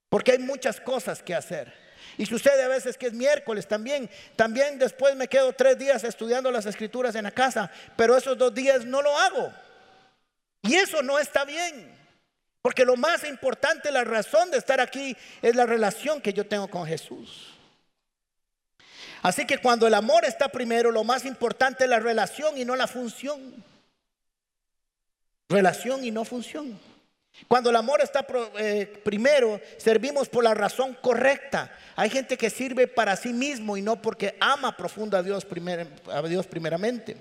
Porque 0.08 0.32
hay 0.32 0.38
muchas 0.38 0.80
cosas 0.80 1.22
que 1.22 1.34
hacer. 1.34 1.72
Y 2.16 2.26
sucede 2.26 2.62
a 2.62 2.68
veces 2.68 2.96
que 2.96 3.06
es 3.06 3.12
miércoles 3.12 3.66
también. 3.68 4.10
También 4.34 4.78
después 4.78 5.14
me 5.14 5.28
quedo 5.28 5.52
tres 5.52 5.78
días 5.78 6.02
estudiando 6.04 6.50
las 6.50 6.66
escrituras 6.66 7.14
en 7.14 7.24
la 7.24 7.30
casa, 7.30 7.70
pero 7.96 8.16
esos 8.16 8.36
dos 8.36 8.52
días 8.52 8.84
no 8.84 9.02
lo 9.02 9.16
hago. 9.16 9.52
Y 10.62 10.74
eso 10.74 11.02
no 11.02 11.18
está 11.18 11.44
bien. 11.44 11.96
Porque 12.60 12.84
lo 12.84 12.96
más 12.96 13.24
importante, 13.24 13.90
la 13.92 14.04
razón 14.04 14.50
de 14.50 14.58
estar 14.58 14.80
aquí 14.80 15.16
es 15.42 15.54
la 15.54 15.64
relación 15.64 16.20
que 16.20 16.32
yo 16.32 16.46
tengo 16.46 16.68
con 16.68 16.86
Jesús. 16.86 17.54
Así 19.22 19.46
que 19.46 19.58
cuando 19.58 19.86
el 19.86 19.94
amor 19.94 20.24
está 20.24 20.48
primero, 20.48 20.90
lo 20.90 21.04
más 21.04 21.24
importante 21.24 21.84
es 21.84 21.90
la 21.90 22.00
relación 22.00 22.58
y 22.58 22.64
no 22.64 22.76
la 22.76 22.86
función. 22.86 23.64
Relación 25.48 26.04
y 26.04 26.10
no 26.10 26.24
función. 26.24 26.78
Cuando 27.46 27.70
el 27.70 27.76
amor 27.76 28.00
está 28.00 28.26
eh, 28.58 29.00
primero, 29.04 29.60
servimos 29.76 30.28
por 30.28 30.44
la 30.44 30.54
razón 30.54 30.96
correcta. 31.00 31.70
Hay 31.94 32.10
gente 32.10 32.36
que 32.36 32.50
sirve 32.50 32.88
para 32.88 33.16
sí 33.16 33.32
mismo 33.32 33.76
y 33.76 33.82
no 33.82 34.02
porque 34.02 34.36
ama 34.40 34.76
profundo 34.76 35.16
a 35.16 35.22
Dios, 35.22 35.46
a 36.10 36.22
Dios 36.22 36.46
primeramente. 36.46 37.16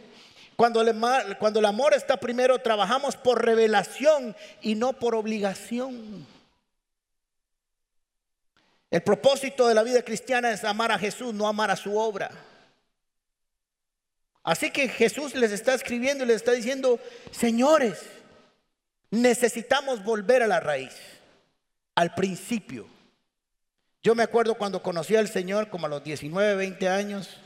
Cuando 0.55 0.81
el, 0.81 0.95
cuando 1.37 1.59
el 1.59 1.65
amor 1.65 1.93
está 1.93 2.17
primero, 2.17 2.57
trabajamos 2.59 3.15
por 3.15 3.45
revelación 3.45 4.35
y 4.61 4.73
no 4.73 4.93
por 4.93 5.13
obligación. 5.13 6.25
El 8.89 9.03
propósito 9.03 9.67
de 9.67 9.75
la 9.75 9.83
vida 9.83 10.01
cristiana 10.01 10.51
es 10.51 10.63
amar 10.63 10.91
a 10.91 10.97
Jesús, 10.97 11.33
no 11.33 11.47
amar 11.47 11.69
a 11.69 11.75
su 11.75 11.95
obra. 11.95 12.31
Así 14.43 14.71
que 14.71 14.87
Jesús 14.87 15.35
les 15.35 15.51
está 15.51 15.73
escribiendo 15.73 16.23
y 16.23 16.27
les 16.27 16.37
está 16.37 16.53
diciendo, 16.53 16.99
señores, 17.31 17.99
Necesitamos 19.09 20.03
volver 20.03 20.43
a 20.43 20.47
la 20.47 20.59
raíz, 20.59 20.93
al 21.95 22.13
principio. 22.13 22.87
Yo 24.03 24.15
me 24.15 24.23
acuerdo 24.23 24.55
cuando 24.55 24.81
conocí 24.81 25.15
al 25.15 25.27
Señor, 25.27 25.69
como 25.69 25.85
a 25.85 25.89
los 25.89 26.03
19, 26.03 26.55
20 26.55 26.89
años, 26.89 27.37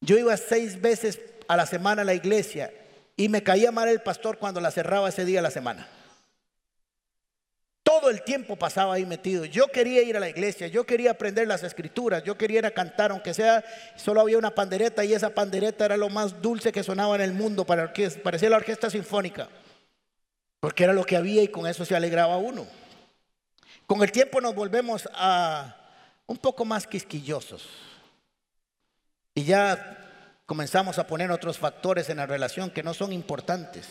yo 0.00 0.16
iba 0.16 0.36
seis 0.36 0.80
veces 0.80 1.20
a 1.48 1.56
la 1.56 1.66
semana 1.66 2.02
a 2.02 2.04
la 2.04 2.14
iglesia 2.14 2.72
y 3.16 3.28
me 3.28 3.42
caía 3.42 3.72
mal 3.72 3.88
el 3.88 4.00
pastor 4.00 4.38
cuando 4.38 4.60
la 4.60 4.70
cerraba 4.70 5.08
ese 5.08 5.24
día 5.24 5.40
a 5.40 5.42
la 5.42 5.50
semana. 5.50 5.88
Todo 7.82 8.10
el 8.10 8.22
tiempo 8.22 8.54
pasaba 8.54 8.94
ahí 8.94 9.06
metido. 9.06 9.44
Yo 9.44 9.66
quería 9.68 10.02
ir 10.02 10.16
a 10.16 10.20
la 10.20 10.28
iglesia, 10.28 10.68
yo 10.68 10.84
quería 10.84 11.12
aprender 11.12 11.48
las 11.48 11.64
escrituras, 11.64 12.22
yo 12.22 12.38
quería 12.38 12.58
ir 12.58 12.66
a 12.66 12.70
cantar, 12.70 13.10
aunque 13.10 13.34
sea 13.34 13.64
solo 13.96 14.20
había 14.20 14.38
una 14.38 14.54
pandereta 14.54 15.04
y 15.04 15.14
esa 15.14 15.30
pandereta 15.30 15.86
era 15.86 15.96
lo 15.96 16.08
más 16.08 16.40
dulce 16.40 16.70
que 16.70 16.84
sonaba 16.84 17.16
en 17.16 17.22
el 17.22 17.32
mundo, 17.32 17.64
para 17.64 17.92
parecía 18.22 18.50
la 18.50 18.58
orquesta 18.58 18.88
sinfónica. 18.88 19.48
Porque 20.60 20.84
era 20.84 20.92
lo 20.92 21.04
que 21.04 21.16
había 21.16 21.42
y 21.42 21.48
con 21.48 21.66
eso 21.66 21.84
se 21.84 21.94
alegraba 21.94 22.36
uno. 22.36 22.66
Con 23.86 24.02
el 24.02 24.12
tiempo 24.12 24.40
nos 24.40 24.54
volvemos 24.54 25.08
a 25.14 25.76
un 26.26 26.36
poco 26.36 26.64
más 26.64 26.86
quisquillosos. 26.86 27.66
Y 29.34 29.44
ya 29.44 30.42
comenzamos 30.46 30.98
a 30.98 31.06
poner 31.06 31.30
otros 31.30 31.58
factores 31.58 32.10
en 32.10 32.18
la 32.18 32.26
relación 32.26 32.70
que 32.70 32.82
no 32.82 32.92
son 32.92 33.12
importantes. 33.12 33.88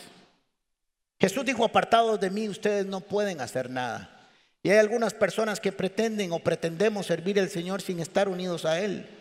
Jesús 1.19 1.45
dijo, 1.45 1.65
apartados 1.65 2.19
de 2.19 2.29
mí, 2.29 2.47
ustedes 2.47 2.85
no 2.85 3.01
pueden 3.01 3.41
hacer 3.41 3.69
nada. 3.69 4.29
Y 4.61 4.69
hay 4.69 4.77
algunas 4.77 5.13
personas 5.13 5.59
que 5.59 5.71
pretenden 5.71 6.31
o 6.31 6.39
pretendemos 6.39 7.05
servir 7.05 7.39
al 7.39 7.49
Señor 7.49 7.81
sin 7.81 7.99
estar 7.99 8.27
unidos 8.27 8.65
a 8.65 8.79
Él. 8.79 9.16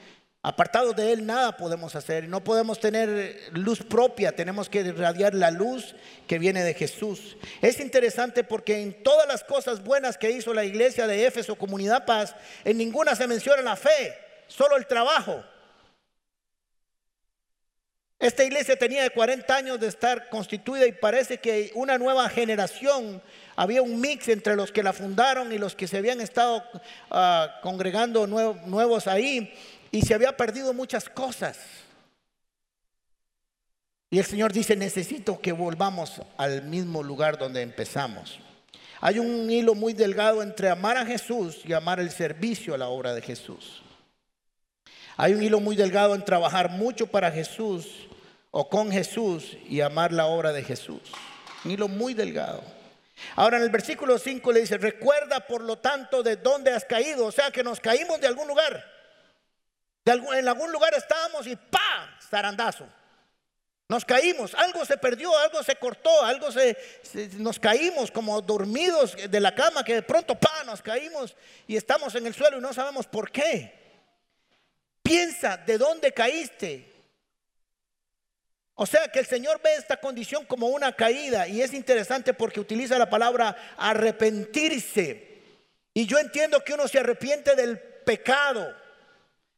Apartados 0.46 0.94
de 0.94 1.12
Él 1.12 1.26
nada 1.26 1.56
podemos 1.56 1.96
hacer. 1.96 2.28
No 2.28 2.44
podemos 2.44 2.78
tener 2.78 3.50
luz 3.50 3.82
propia. 3.82 4.30
Tenemos 4.30 4.68
que 4.68 4.78
irradiar 4.78 5.35
la 5.35 5.50
luz 5.50 5.96
que 6.28 6.38
viene 6.38 6.62
de 6.62 6.72
Jesús. 6.72 7.37
Es 7.61 7.80
interesante 7.80 8.44
porque 8.44 8.80
en 8.80 9.02
todas 9.02 9.26
las 9.26 9.42
cosas 9.42 9.82
buenas 9.82 10.16
que 10.16 10.30
hizo 10.30 10.54
la 10.54 10.64
iglesia 10.64 11.09
de 11.09 11.26
Éfeso, 11.26 11.56
Comunidad 11.56 12.04
Paz, 12.06 12.37
en 12.64 12.78
ninguna 12.78 13.16
se 13.16 13.26
menciona 13.26 13.61
la 13.61 13.74
fe, 13.74 14.16
solo 14.46 14.76
el 14.76 14.87
trabajo. 14.87 15.42
Esta 18.20 18.44
iglesia 18.44 18.78
tenía 18.78 19.11
40 19.11 19.56
años 19.56 19.80
de 19.80 19.88
estar 19.88 20.28
constituida 20.28 20.87
y 20.87 20.92
parece 20.92 21.38
que 21.38 21.72
una 21.74 21.98
nueva 21.98 22.28
generación, 22.28 23.20
había 23.56 23.82
un 23.82 24.00
mix 24.00 24.28
entre 24.28 24.54
los 24.54 24.70
que 24.70 24.82
la 24.82 24.92
fundaron 24.92 25.52
y 25.52 25.59
los 25.59 25.74
que 25.74 25.88
se 25.88 25.96
habían 25.96 26.20
estado 26.20 26.62
ah, 27.11 27.59
congregando 27.62 28.26
nuevos 28.26 29.06
ahí 29.06 29.52
y 29.96 30.02
se 30.02 30.12
había 30.12 30.37
perdido 30.37 30.74
muchas 30.74 31.09
cosas. 31.09 31.56
Y 34.11 34.18
el 34.18 34.26
Señor 34.26 34.52
dice, 34.52 34.76
necesito 34.76 35.40
que 35.40 35.52
volvamos 35.52 36.20
al 36.37 36.64
mismo 36.64 37.02
lugar 37.02 37.38
donde 37.38 37.62
empezamos. 37.62 38.38
Hay 39.00 39.18
un 39.18 39.50
hilo 39.50 39.74
muy 39.74 39.94
delgado 39.94 40.42
entre 40.42 40.68
amar 40.68 40.98
a 40.98 41.06
Jesús 41.06 41.61
y 41.64 41.72
amar 41.72 41.98
el 41.98 42.11
servicio 42.11 42.74
a 42.74 42.78
la 42.78 42.88
obra 42.88 43.14
de 43.14 43.22
Jesús. 43.22 43.82
Hay 45.16 45.32
un 45.32 45.42
hilo 45.42 45.61
muy 45.61 45.76
delgado 45.76 46.14
en 46.14 46.26
trabajar 46.26 46.68
mucho 46.72 47.06
para 47.06 47.30
Jesús 47.30 48.06
o 48.50 48.68
con 48.68 48.92
Jesús 48.92 49.56
y 49.66 49.80
amar 49.80 50.12
la 50.12 50.26
obra 50.26 50.52
de 50.52 50.62
Jesús. 50.62 51.00
Hilo 51.64 51.88
muy 51.88 52.12
delgado. 52.12 52.62
Ahora 53.35 53.56
en 53.56 53.62
el 53.62 53.70
versículo 53.70 54.18
5 54.18 54.52
le 54.52 54.61
dice, 54.61 54.76
recuerda 54.76 55.46
por 55.46 55.62
lo 55.62 55.78
tanto 55.78 56.22
de 56.22 56.37
dónde 56.37 56.70
has 56.70 56.85
caído, 56.85 57.24
o 57.24 57.32
sea 57.32 57.50
que 57.50 57.64
nos 57.64 57.80
caímos 57.80 58.20
de 58.20 58.26
algún 58.26 58.46
lugar 58.46 58.95
en 60.06 60.48
algún 60.48 60.70
lugar 60.70 60.94
estábamos 60.94 61.46
y 61.46 61.56
¡pa! 61.56 62.16
Zarandazo. 62.28 62.86
Nos 63.88 64.04
caímos, 64.04 64.52
algo 64.54 64.84
se 64.84 64.96
perdió, 64.96 65.36
algo 65.38 65.62
se 65.62 65.76
cortó, 65.76 66.24
algo 66.24 66.50
se, 66.50 66.76
nos 67.34 67.60
caímos 67.60 68.10
como 68.10 68.40
dormidos 68.42 69.16
de 69.30 69.40
la 69.40 69.54
cama 69.54 69.84
que 69.84 69.94
de 69.94 70.02
pronto 70.02 70.34
pa 70.34 70.64
nos 70.64 70.82
caímos 70.82 71.36
y 71.68 71.76
estamos 71.76 72.12
en 72.16 72.26
el 72.26 72.34
suelo 72.34 72.58
y 72.58 72.60
no 72.60 72.72
sabemos 72.72 73.06
por 73.06 73.30
qué. 73.30 73.72
Piensa 75.02 75.56
de 75.56 75.78
dónde 75.78 76.12
caíste. 76.12 76.92
O 78.74 78.86
sea 78.86 79.06
que 79.08 79.20
el 79.20 79.26
Señor 79.26 79.60
ve 79.62 79.76
esta 79.76 79.98
condición 79.98 80.44
como 80.46 80.66
una 80.66 80.92
caída 80.92 81.46
y 81.46 81.62
es 81.62 81.72
interesante 81.72 82.34
porque 82.34 82.60
utiliza 82.60 82.98
la 82.98 83.08
palabra 83.08 83.56
arrepentirse. 83.76 85.42
Y 85.94 86.06
yo 86.06 86.18
entiendo 86.18 86.62
que 86.64 86.74
uno 86.74 86.88
se 86.88 86.98
arrepiente 86.98 87.54
del 87.54 87.78
pecado 87.78 88.74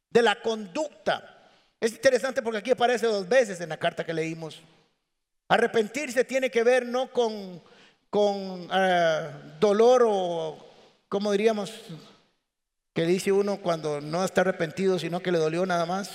de 0.09 0.21
la 0.21 0.41
conducta. 0.41 1.51
Es 1.79 1.93
interesante 1.93 2.41
porque 2.41 2.59
aquí 2.59 2.71
aparece 2.71 3.07
dos 3.07 3.27
veces 3.27 3.61
en 3.61 3.69
la 3.69 3.77
carta 3.77 4.05
que 4.05 4.13
leímos. 4.13 4.61
Arrepentirse 5.47 6.23
tiene 6.23 6.51
que 6.51 6.63
ver 6.63 6.85
no 6.85 7.11
con, 7.11 7.61
con 8.09 8.67
eh, 8.71 9.31
dolor 9.59 10.05
o, 10.07 10.69
como 11.07 11.31
diríamos, 11.31 11.73
que 12.93 13.05
dice 13.05 13.31
uno 13.31 13.61
cuando 13.61 14.01
no 14.01 14.23
está 14.25 14.41
arrepentido, 14.41 14.99
sino 14.99 15.21
que 15.21 15.31
le 15.31 15.37
dolió 15.37 15.65
nada 15.65 15.85
más. 15.85 16.11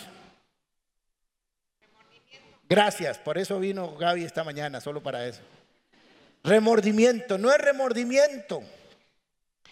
Gracias, 2.69 3.19
por 3.19 3.39
eso 3.39 3.59
vino 3.61 3.95
Gaby 3.97 4.25
esta 4.25 4.45
mañana, 4.45 4.81
solo 4.81 5.03
para 5.03 5.27
eso. 5.27 5.41
Remordimiento, 6.43 7.39
no 7.39 7.51
es 7.51 7.59
remordimiento, 7.59 8.63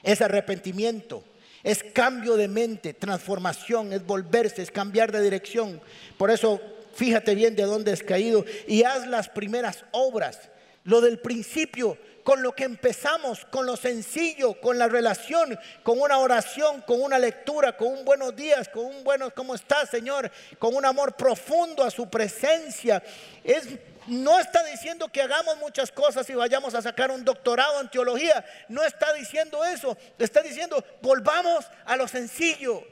es 0.02 0.22
arrepentimiento. 0.22 1.24
Es 1.62 1.84
cambio 1.84 2.36
de 2.36 2.48
mente, 2.48 2.94
transformación, 2.94 3.92
es 3.92 4.04
volverse, 4.04 4.62
es 4.62 4.70
cambiar 4.70 5.12
de 5.12 5.22
dirección. 5.22 5.80
Por 6.18 6.30
eso, 6.30 6.60
fíjate 6.94 7.34
bien 7.34 7.54
de 7.54 7.62
dónde 7.64 7.92
has 7.92 8.02
caído 8.02 8.44
y 8.66 8.82
haz 8.82 9.06
las 9.06 9.28
primeras 9.28 9.84
obras. 9.92 10.50
Lo 10.84 11.00
del 11.00 11.20
principio, 11.20 11.96
con 12.24 12.42
lo 12.42 12.52
que 12.52 12.64
empezamos, 12.64 13.44
con 13.46 13.66
lo 13.66 13.76
sencillo, 13.76 14.54
con 14.60 14.78
la 14.78 14.88
relación, 14.88 15.58
con 15.82 16.00
una 16.00 16.18
oración, 16.18 16.82
con 16.82 17.00
una 17.00 17.18
lectura, 17.18 17.76
con 17.76 17.88
un 17.88 18.04
buenos 18.04 18.34
días, 18.34 18.68
con 18.68 18.86
un 18.86 19.04
buenos, 19.04 19.32
¿cómo 19.32 19.54
estás, 19.54 19.90
Señor? 19.90 20.30
Con 20.58 20.74
un 20.74 20.84
amor 20.84 21.14
profundo 21.14 21.84
a 21.84 21.90
su 21.90 22.08
presencia. 22.08 23.02
Es 23.44 23.68
no 24.06 24.38
está 24.40 24.64
diciendo 24.64 25.08
que 25.08 25.22
hagamos 25.22 25.56
muchas 25.58 25.92
cosas 25.92 26.28
y 26.28 26.34
vayamos 26.34 26.74
a 26.74 26.82
sacar 26.82 27.10
un 27.10 27.24
doctorado 27.24 27.80
en 27.80 27.88
teología. 27.88 28.44
No 28.68 28.82
está 28.82 29.12
diciendo 29.12 29.64
eso. 29.64 29.96
Está 30.18 30.42
diciendo, 30.42 30.84
volvamos 31.00 31.66
a 31.84 31.96
lo 31.96 32.08
sencillo. 32.08 32.82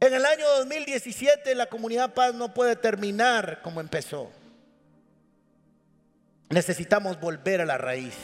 En 0.00 0.14
el 0.14 0.24
año 0.24 0.48
2017 0.58 1.54
la 1.54 1.66
comunidad 1.66 2.14
paz 2.14 2.34
no 2.34 2.52
puede 2.52 2.76
terminar 2.76 3.60
como 3.62 3.80
empezó. 3.80 4.30
Necesitamos 6.50 7.20
volver 7.20 7.60
a 7.60 7.66
la 7.66 7.78
raíz. 7.78 8.14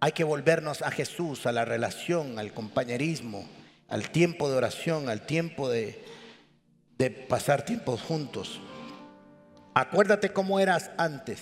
Hay 0.00 0.12
que 0.12 0.24
volvernos 0.24 0.82
a 0.82 0.90
Jesús, 0.90 1.46
a 1.46 1.52
la 1.52 1.64
relación, 1.64 2.38
al 2.38 2.52
compañerismo, 2.52 3.46
al 3.88 4.10
tiempo 4.10 4.50
de 4.50 4.56
oración, 4.56 5.08
al 5.08 5.26
tiempo 5.26 5.68
de, 5.68 6.02
de 6.98 7.10
pasar 7.10 7.64
tiempos 7.64 8.02
juntos. 8.02 8.60
Acuérdate 9.74 10.32
cómo 10.32 10.60
eras 10.60 10.90
antes. 10.96 11.40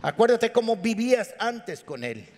Acuérdate 0.00 0.52
cómo 0.52 0.76
vivías 0.76 1.34
antes 1.38 1.82
con 1.82 2.04
Él. 2.04 2.28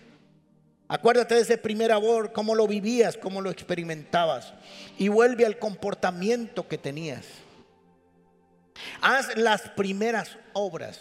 Acuérdate 0.87 1.35
de 1.35 1.41
ese 1.41 1.57
primer 1.57 1.91
amor, 1.91 2.31
cómo 2.31 2.53
lo 2.53 2.67
vivías, 2.67 3.17
cómo 3.17 3.41
lo 3.41 3.49
experimentabas. 3.49 4.53
Y 4.97 5.07
vuelve 5.07 5.45
al 5.45 5.57
comportamiento 5.57 6.67
que 6.67 6.77
tenías. 6.77 7.25
Haz 9.01 9.35
las 9.35 9.61
primeras 9.69 10.37
obras, 10.53 10.99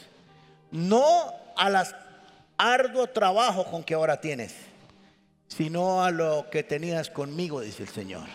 no 0.75 1.33
a 1.57 1.71
las 1.71 1.95
arduo 2.59 3.07
trabajo 3.07 3.65
con 3.65 3.85
que 3.85 3.95
ahora 3.95 4.21
tienes, 4.21 4.57
sino 5.47 6.03
a 6.03 6.11
lo 6.11 6.51
que 6.51 6.65
tenías 6.65 7.11
conmigo, 7.11 7.61
dice 7.61 7.85
el 7.85 7.89
Señor. 7.89 8.27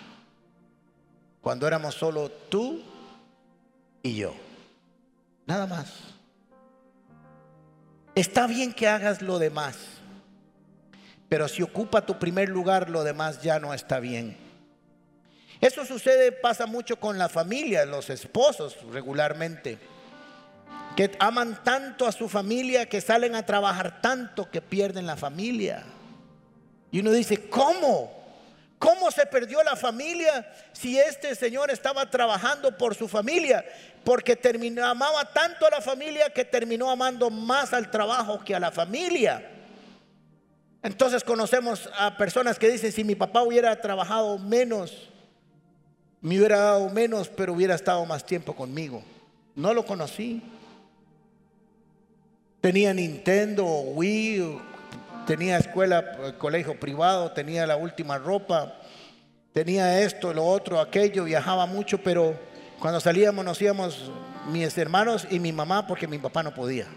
Cuando 1.41 1.67
éramos 1.67 1.95
solo 1.95 2.29
tú 2.29 2.81
y 4.01 4.15
yo. 4.15 4.33
Nada 5.45 5.67
más. 5.67 5.93
Está 8.15 8.47
bien 8.47 8.73
que 8.73 8.87
hagas 8.87 9.21
lo 9.21 9.37
demás, 9.37 9.77
pero 11.27 11.47
si 11.49 11.61
ocupa 11.61 12.05
tu 12.05 12.19
primer 12.19 12.47
lugar, 12.47 12.89
lo 12.89 13.03
demás 13.03 13.41
ya 13.41 13.59
no 13.59 13.73
está 13.73 13.99
bien. 13.99 14.37
Eso 15.59 15.85
sucede, 15.85 16.31
pasa 16.31 16.65
mucho 16.65 16.97
con 16.97 17.17
la 17.17 17.27
familia, 17.27 17.85
los 17.85 18.09
esposos 18.09 18.77
regularmente, 18.91 19.77
que 20.99 21.15
aman 21.17 21.63
tanto 21.63 22.05
a 22.05 22.11
su 22.11 22.27
familia 22.27 22.85
que 22.85 22.99
salen 22.99 23.33
a 23.33 23.45
trabajar 23.45 24.01
tanto 24.01 24.51
que 24.51 24.59
pierden 24.59 25.07
la 25.07 25.15
familia. 25.15 25.85
Y 26.91 26.99
uno 26.99 27.13
dice, 27.13 27.47
¿cómo? 27.47 28.11
¿Cómo 28.77 29.09
se 29.09 29.25
perdió 29.25 29.63
la 29.63 29.77
familia 29.77 30.53
si 30.73 30.99
este 30.99 31.35
señor 31.35 31.71
estaba 31.71 32.09
trabajando 32.09 32.77
por 32.77 32.95
su 32.95 33.07
familia? 33.07 33.63
Porque 34.03 34.35
terminó, 34.35 34.85
amaba 34.85 35.23
tanto 35.31 35.65
a 35.65 35.69
la 35.69 35.79
familia 35.79 36.33
que 36.33 36.43
terminó 36.43 36.91
amando 36.91 37.29
más 37.29 37.71
al 37.71 37.89
trabajo 37.89 38.43
que 38.43 38.53
a 38.53 38.59
la 38.59 38.71
familia. 38.73 39.49
Entonces 40.83 41.23
conocemos 41.23 41.89
a 41.97 42.17
personas 42.17 42.59
que 42.59 42.69
dicen, 42.69 42.91
si 42.91 43.05
mi 43.05 43.15
papá 43.15 43.41
hubiera 43.41 43.73
trabajado 43.79 44.37
menos, 44.37 45.07
me 46.19 46.37
hubiera 46.37 46.57
dado 46.57 46.89
menos, 46.89 47.29
pero 47.29 47.53
hubiera 47.53 47.75
estado 47.75 48.05
más 48.05 48.25
tiempo 48.25 48.53
conmigo. 48.53 49.01
No 49.55 49.73
lo 49.73 49.85
conocí. 49.85 50.43
Tenía 52.61 52.93
Nintendo, 52.93 53.65
Wii, 53.65 54.59
tenía 55.25 55.57
escuela, 55.57 56.33
colegio 56.37 56.79
privado, 56.79 57.31
tenía 57.31 57.65
la 57.65 57.77
última 57.77 58.17
ropa, 58.17 58.75
tenía 59.53 60.01
esto, 60.01 60.33
lo 60.33 60.45
otro, 60.45 60.79
aquello, 60.79 61.23
viajaba 61.23 61.65
mucho, 61.65 61.99
pero 61.99 62.37
cuando 62.79 62.99
salíamos 62.99 63.45
nos 63.45 63.61
íbamos 63.61 64.11
mis 64.51 64.77
hermanos 64.77 65.27
y 65.29 65.39
mi 65.39 65.53
mamá 65.53 65.87
porque 65.87 66.07
mi 66.07 66.17
papá 66.17 66.43
no 66.43 66.53
podía. 66.53 66.87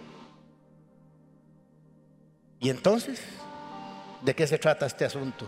Y 2.59 2.71
entonces, 2.71 3.21
¿de 4.23 4.35
qué 4.35 4.47
se 4.47 4.59
trata 4.59 4.87
este 4.87 5.05
asunto? 5.05 5.47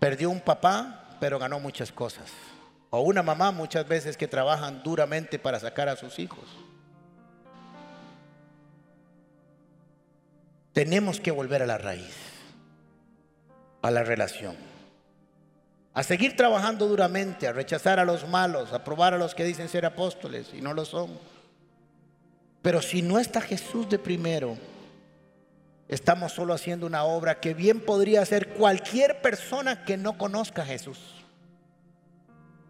Perdió 0.00 0.30
un 0.30 0.40
papá, 0.40 1.16
pero 1.20 1.38
ganó 1.38 1.60
muchas 1.60 1.92
cosas. 1.92 2.32
O 2.90 3.00
una 3.00 3.22
mamá 3.22 3.50
muchas 3.50 3.86
veces 3.86 4.16
que 4.16 4.28
trabajan 4.28 4.82
duramente 4.82 5.38
para 5.38 5.60
sacar 5.60 5.88
a 5.88 5.96
sus 5.96 6.18
hijos. 6.18 6.44
Tenemos 10.74 11.20
que 11.20 11.30
volver 11.30 11.62
a 11.62 11.66
la 11.66 11.78
raíz, 11.78 12.16
a 13.80 13.92
la 13.92 14.02
relación, 14.02 14.56
a 15.94 16.02
seguir 16.02 16.34
trabajando 16.34 16.88
duramente, 16.88 17.46
a 17.46 17.52
rechazar 17.52 18.00
a 18.00 18.04
los 18.04 18.28
malos, 18.28 18.72
a 18.72 18.82
probar 18.82 19.14
a 19.14 19.18
los 19.18 19.36
que 19.36 19.44
dicen 19.44 19.68
ser 19.68 19.86
apóstoles 19.86 20.48
y 20.52 20.60
no 20.60 20.74
lo 20.74 20.84
son. 20.84 21.16
Pero 22.60 22.82
si 22.82 23.02
no 23.02 23.20
está 23.20 23.40
Jesús 23.40 23.88
de 23.88 24.00
primero, 24.00 24.58
estamos 25.86 26.32
solo 26.32 26.52
haciendo 26.52 26.86
una 26.86 27.04
obra 27.04 27.38
que 27.38 27.54
bien 27.54 27.80
podría 27.80 28.22
hacer 28.22 28.48
cualquier 28.48 29.22
persona 29.22 29.84
que 29.84 29.96
no 29.96 30.18
conozca 30.18 30.62
a 30.62 30.66
Jesús. 30.66 30.98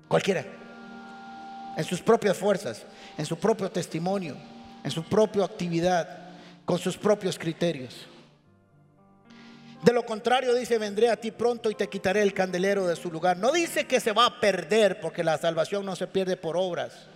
Cualquiera. 0.08 0.44
En 1.78 1.84
sus 1.84 2.02
propias 2.02 2.36
fuerzas, 2.36 2.84
en 3.16 3.24
su 3.24 3.38
propio 3.38 3.70
testimonio, 3.70 4.36
en 4.84 4.90
su 4.90 5.02
propia 5.04 5.44
actividad, 5.44 6.23
con 6.64 6.78
sus 6.78 6.96
propios 6.96 7.38
criterios. 7.38 8.06
De 9.84 9.92
lo 9.92 10.06
contrario, 10.06 10.54
dice, 10.54 10.78
vendré 10.78 11.10
a 11.10 11.16
ti 11.16 11.30
pronto 11.30 11.70
y 11.70 11.74
te 11.74 11.88
quitaré 11.88 12.22
el 12.22 12.32
candelero 12.32 12.86
de 12.86 12.96
su 12.96 13.10
lugar. 13.10 13.36
No 13.36 13.52
dice 13.52 13.86
que 13.86 14.00
se 14.00 14.12
va 14.12 14.24
a 14.24 14.40
perder, 14.40 14.98
porque 14.98 15.22
la 15.22 15.36
salvación 15.36 15.84
no 15.84 15.94
se 15.94 16.06
pierde 16.06 16.38
por 16.38 16.56
obras. 16.56 17.08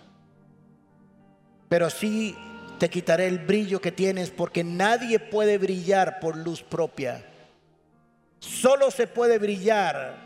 Pero 1.67 1.89
sí 1.89 2.37
te 2.77 2.89
quitaré 2.89 3.27
el 3.27 3.39
brillo 3.39 3.81
que 3.81 3.91
tienes, 3.91 4.29
porque 4.29 4.63
nadie 4.63 5.17
puede 5.17 5.57
brillar 5.57 6.19
por 6.19 6.37
luz 6.37 6.61
propia. 6.61 7.25
Solo 8.39 8.91
se 8.91 9.07
puede 9.07 9.39
brillar 9.39 10.17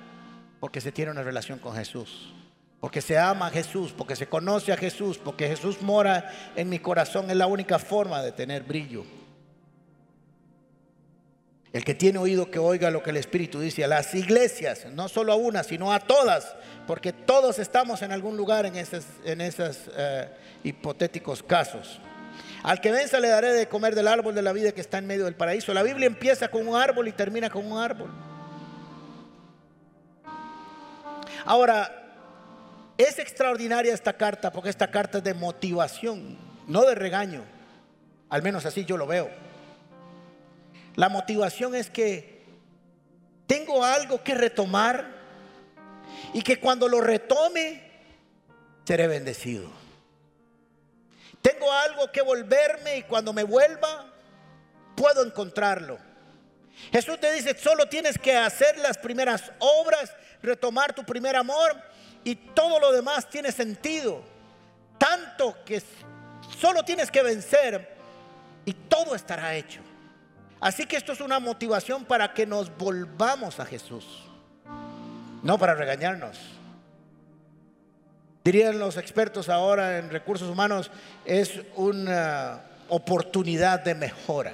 porque 0.59 0.81
se 0.81 0.91
tiene 0.91 1.11
una 1.11 1.23
relación 1.23 1.59
con 1.59 1.75
Jesús. 1.75 2.33
Porque 2.83 2.99
se 2.99 3.17
ama 3.17 3.47
a 3.47 3.49
Jesús, 3.49 3.93
porque 3.97 4.13
se 4.13 4.27
conoce 4.27 4.73
a 4.73 4.75
Jesús, 4.75 5.17
porque 5.17 5.47
Jesús 5.47 5.81
mora 5.81 6.29
en 6.53 6.67
mi 6.67 6.79
corazón. 6.79 7.29
Es 7.29 7.37
la 7.37 7.47
única 7.47 7.79
forma 7.79 8.21
de 8.21 8.33
tener 8.33 8.63
brillo. 8.63 9.05
El 11.71 11.85
que 11.85 11.93
tiene 11.95 12.19
oído 12.19 12.51
que 12.51 12.59
oiga 12.59 12.91
lo 12.91 13.01
que 13.01 13.11
el 13.11 13.15
Espíritu 13.15 13.61
dice 13.61 13.85
a 13.85 13.87
las 13.87 14.13
iglesias, 14.13 14.85
no 14.91 15.07
solo 15.07 15.31
a 15.31 15.37
una, 15.37 15.63
sino 15.63 15.93
a 15.93 16.01
todas, 16.01 16.57
porque 16.85 17.13
todos 17.13 17.57
estamos 17.57 18.01
en 18.01 18.11
algún 18.11 18.35
lugar 18.35 18.65
en 18.65 18.75
esos 18.75 19.05
en 19.23 19.39
eh, 19.39 20.29
hipotéticos 20.65 21.41
casos. 21.41 22.01
Al 22.63 22.81
que 22.81 22.91
venza 22.91 23.21
le 23.21 23.29
daré 23.29 23.53
de 23.53 23.69
comer 23.69 23.95
del 23.95 24.09
árbol 24.09 24.35
de 24.35 24.41
la 24.41 24.51
vida 24.51 24.73
que 24.73 24.81
está 24.81 24.97
en 24.97 25.07
medio 25.07 25.23
del 25.23 25.35
paraíso. 25.35 25.73
La 25.73 25.83
Biblia 25.83 26.07
empieza 26.07 26.49
con 26.49 26.67
un 26.67 26.75
árbol 26.75 27.07
y 27.07 27.13
termina 27.13 27.49
con 27.49 27.65
un 27.65 27.79
árbol. 27.79 28.11
Ahora, 31.45 32.02
es 32.97 33.19
extraordinaria 33.19 33.93
esta 33.93 34.13
carta 34.13 34.51
porque 34.51 34.69
esta 34.69 34.89
carta 34.91 35.17
es 35.17 35.23
de 35.23 35.33
motivación, 35.33 36.37
no 36.67 36.83
de 36.83 36.95
regaño. 36.95 37.43
Al 38.29 38.41
menos 38.41 38.65
así 38.65 38.85
yo 38.85 38.97
lo 38.97 39.07
veo. 39.07 39.29
La 40.95 41.09
motivación 41.09 41.75
es 41.75 41.89
que 41.89 42.45
tengo 43.47 43.83
algo 43.83 44.23
que 44.23 44.35
retomar 44.35 45.05
y 46.33 46.41
que 46.41 46.59
cuando 46.59 46.87
lo 46.87 47.01
retome 47.01 47.81
seré 48.85 49.07
bendecido. 49.07 49.69
Tengo 51.41 51.71
algo 51.71 52.11
que 52.11 52.21
volverme 52.21 52.97
y 52.97 53.03
cuando 53.03 53.33
me 53.33 53.43
vuelva 53.43 54.13
puedo 54.95 55.25
encontrarlo. 55.25 55.97
Jesús 56.91 57.19
te 57.19 57.31
dice, 57.33 57.57
solo 57.57 57.87
tienes 57.87 58.17
que 58.17 58.35
hacer 58.35 58.77
las 58.77 58.97
primeras 58.97 59.51
obras, 59.59 60.13
retomar 60.41 60.93
tu 60.93 61.03
primer 61.03 61.35
amor 61.35 61.75
y 62.23 62.35
todo 62.35 62.79
lo 62.79 62.91
demás 62.91 63.29
tiene 63.29 63.51
sentido. 63.51 64.21
Tanto 64.97 65.57
que 65.65 65.81
solo 66.57 66.83
tienes 66.83 67.11
que 67.11 67.23
vencer 67.23 67.95
y 68.65 68.73
todo 68.73 69.15
estará 69.15 69.55
hecho. 69.55 69.81
Así 70.59 70.85
que 70.85 70.95
esto 70.95 71.11
es 71.11 71.19
una 71.19 71.39
motivación 71.39 72.05
para 72.05 72.33
que 72.33 72.45
nos 72.45 72.75
volvamos 72.77 73.59
a 73.59 73.65
Jesús, 73.65 74.23
no 75.41 75.57
para 75.57 75.75
regañarnos. 75.75 76.39
Dirían 78.45 78.79
los 78.79 78.95
expertos 78.97 79.49
ahora 79.49 79.97
en 79.97 80.09
recursos 80.09 80.49
humanos, 80.49 80.89
es 81.25 81.61
una 81.75 82.61
oportunidad 82.87 83.81
de 83.81 83.95
mejora. 83.95 84.53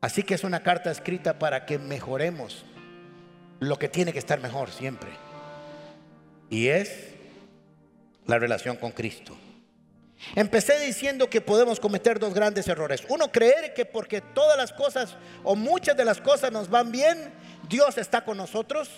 Así 0.00 0.22
que 0.22 0.34
es 0.34 0.44
una 0.44 0.62
carta 0.62 0.90
escrita 0.90 1.38
para 1.38 1.64
que 1.66 1.78
mejoremos 1.78 2.64
lo 3.60 3.78
que 3.78 3.88
tiene 3.88 4.12
que 4.12 4.18
estar 4.18 4.40
mejor 4.40 4.70
siempre. 4.70 5.10
Y 6.50 6.68
es 6.68 7.08
la 8.26 8.38
relación 8.38 8.76
con 8.76 8.92
Cristo. 8.92 9.36
Empecé 10.34 10.78
diciendo 10.80 11.30
que 11.30 11.40
podemos 11.40 11.78
cometer 11.78 12.18
dos 12.18 12.34
grandes 12.34 12.66
errores. 12.68 13.04
Uno, 13.08 13.30
creer 13.30 13.72
que 13.74 13.84
porque 13.84 14.20
todas 14.20 14.56
las 14.56 14.72
cosas 14.72 15.16
o 15.44 15.54
muchas 15.54 15.96
de 15.96 16.04
las 16.04 16.20
cosas 16.20 16.50
nos 16.50 16.68
van 16.68 16.90
bien, 16.90 17.32
Dios 17.68 17.98
está 17.98 18.24
con 18.24 18.36
nosotros 18.36 18.90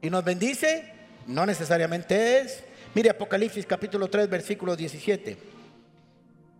y 0.00 0.10
nos 0.10 0.24
bendice. 0.24 0.92
No 1.26 1.44
necesariamente 1.46 2.40
es. 2.40 2.64
Mire 2.94 3.10
Apocalipsis 3.10 3.66
capítulo 3.66 4.08
3, 4.08 4.28
versículo 4.28 4.76
17. 4.76 5.36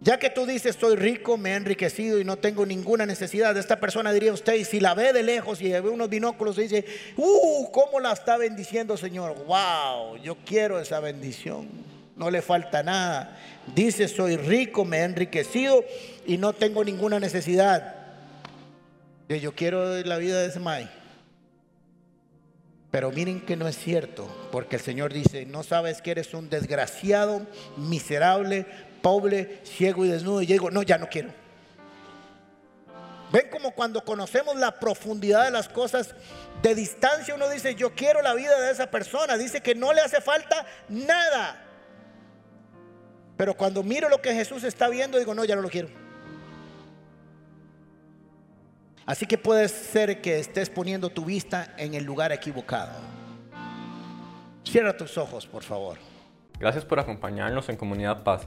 Ya 0.02 0.18
que 0.18 0.30
tú 0.30 0.46
dices, 0.46 0.76
soy 0.78 0.96
rico, 0.96 1.36
me 1.36 1.52
he 1.52 1.54
enriquecido 1.54 2.18
y 2.18 2.24
no 2.24 2.36
tengo 2.36 2.66
ninguna 2.66 3.06
necesidad, 3.06 3.56
esta 3.56 3.78
persona 3.78 4.12
diría 4.12 4.32
usted, 4.32 4.54
y 4.54 4.64
si 4.64 4.80
la 4.80 4.94
ve 4.94 5.12
de 5.12 5.22
lejos 5.22 5.62
y 5.62 5.70
ve 5.70 5.80
unos 5.80 6.08
binóculos 6.08 6.58
y 6.58 6.62
dice, 6.62 6.84
uh, 7.16 7.70
¿cómo 7.70 8.00
la 8.00 8.12
está 8.12 8.36
bendiciendo, 8.36 8.96
Señor? 8.96 9.36
Wow, 9.46 10.16
yo 10.16 10.36
quiero 10.44 10.80
esa 10.80 10.98
bendición 10.98 11.92
no 12.16 12.30
le 12.30 12.42
falta 12.42 12.82
nada. 12.82 13.38
Dice, 13.74 14.08
soy 14.08 14.36
rico, 14.36 14.84
me 14.84 14.98
he 14.98 15.04
enriquecido 15.04 15.84
y 16.26 16.38
no 16.38 16.52
tengo 16.52 16.84
ninguna 16.84 17.18
necesidad. 17.20 17.96
Yo 19.28 19.54
quiero 19.54 20.02
la 20.02 20.18
vida 20.18 20.40
de 20.40 20.48
ese 20.48 20.60
May. 20.60 20.88
Pero 22.90 23.10
miren 23.10 23.40
que 23.40 23.56
no 23.56 23.66
es 23.66 23.76
cierto, 23.78 24.28
porque 24.52 24.76
el 24.76 24.82
Señor 24.82 25.14
dice, 25.14 25.46
no 25.46 25.62
sabes 25.62 26.02
que 26.02 26.10
eres 26.10 26.34
un 26.34 26.50
desgraciado, 26.50 27.46
miserable, 27.78 28.66
pobre, 29.02 29.60
ciego 29.64 30.04
y 30.04 30.08
desnudo. 30.08 30.40
Y 30.40 30.46
yo 30.46 30.54
digo, 30.54 30.70
no, 30.70 30.82
ya 30.82 30.96
no 30.96 31.08
quiero. 31.08 31.30
Ven 33.32 33.48
como 33.50 33.70
cuando 33.72 34.04
conocemos 34.04 34.56
la 34.56 34.78
profundidad 34.78 35.44
de 35.44 35.50
las 35.50 35.68
cosas 35.68 36.14
de 36.60 36.74
distancia, 36.74 37.34
uno 37.34 37.48
dice, 37.48 37.74
yo 37.74 37.94
quiero 37.94 38.20
la 38.22 38.34
vida 38.34 38.60
de 38.60 38.70
esa 38.70 38.90
persona. 38.90 39.36
Dice 39.36 39.60
que 39.60 39.74
no 39.74 39.92
le 39.92 40.02
hace 40.02 40.20
falta 40.20 40.66
nada. 40.88 41.62
Pero 43.36 43.54
cuando 43.54 43.82
miro 43.82 44.08
lo 44.08 44.20
que 44.20 44.34
Jesús 44.34 44.64
está 44.64 44.88
viendo, 44.88 45.18
digo, 45.18 45.34
no, 45.34 45.44
ya 45.44 45.56
no 45.56 45.62
lo 45.62 45.70
quiero. 45.70 45.88
Así 49.06 49.26
que 49.26 49.38
puede 49.38 49.66
ser 49.68 50.20
que 50.20 50.38
estés 50.38 50.70
poniendo 50.70 51.10
tu 51.10 51.24
vista 51.24 51.74
en 51.76 51.94
el 51.94 52.04
lugar 52.04 52.32
equivocado. 52.32 52.92
Cierra 54.62 54.96
tus 54.96 55.18
ojos, 55.18 55.46
por 55.46 55.64
favor. 55.64 55.98
Gracias 56.60 56.84
por 56.84 57.00
acompañarnos 57.00 57.68
en 57.68 57.76
Comunidad 57.76 58.22
Paz. 58.22 58.46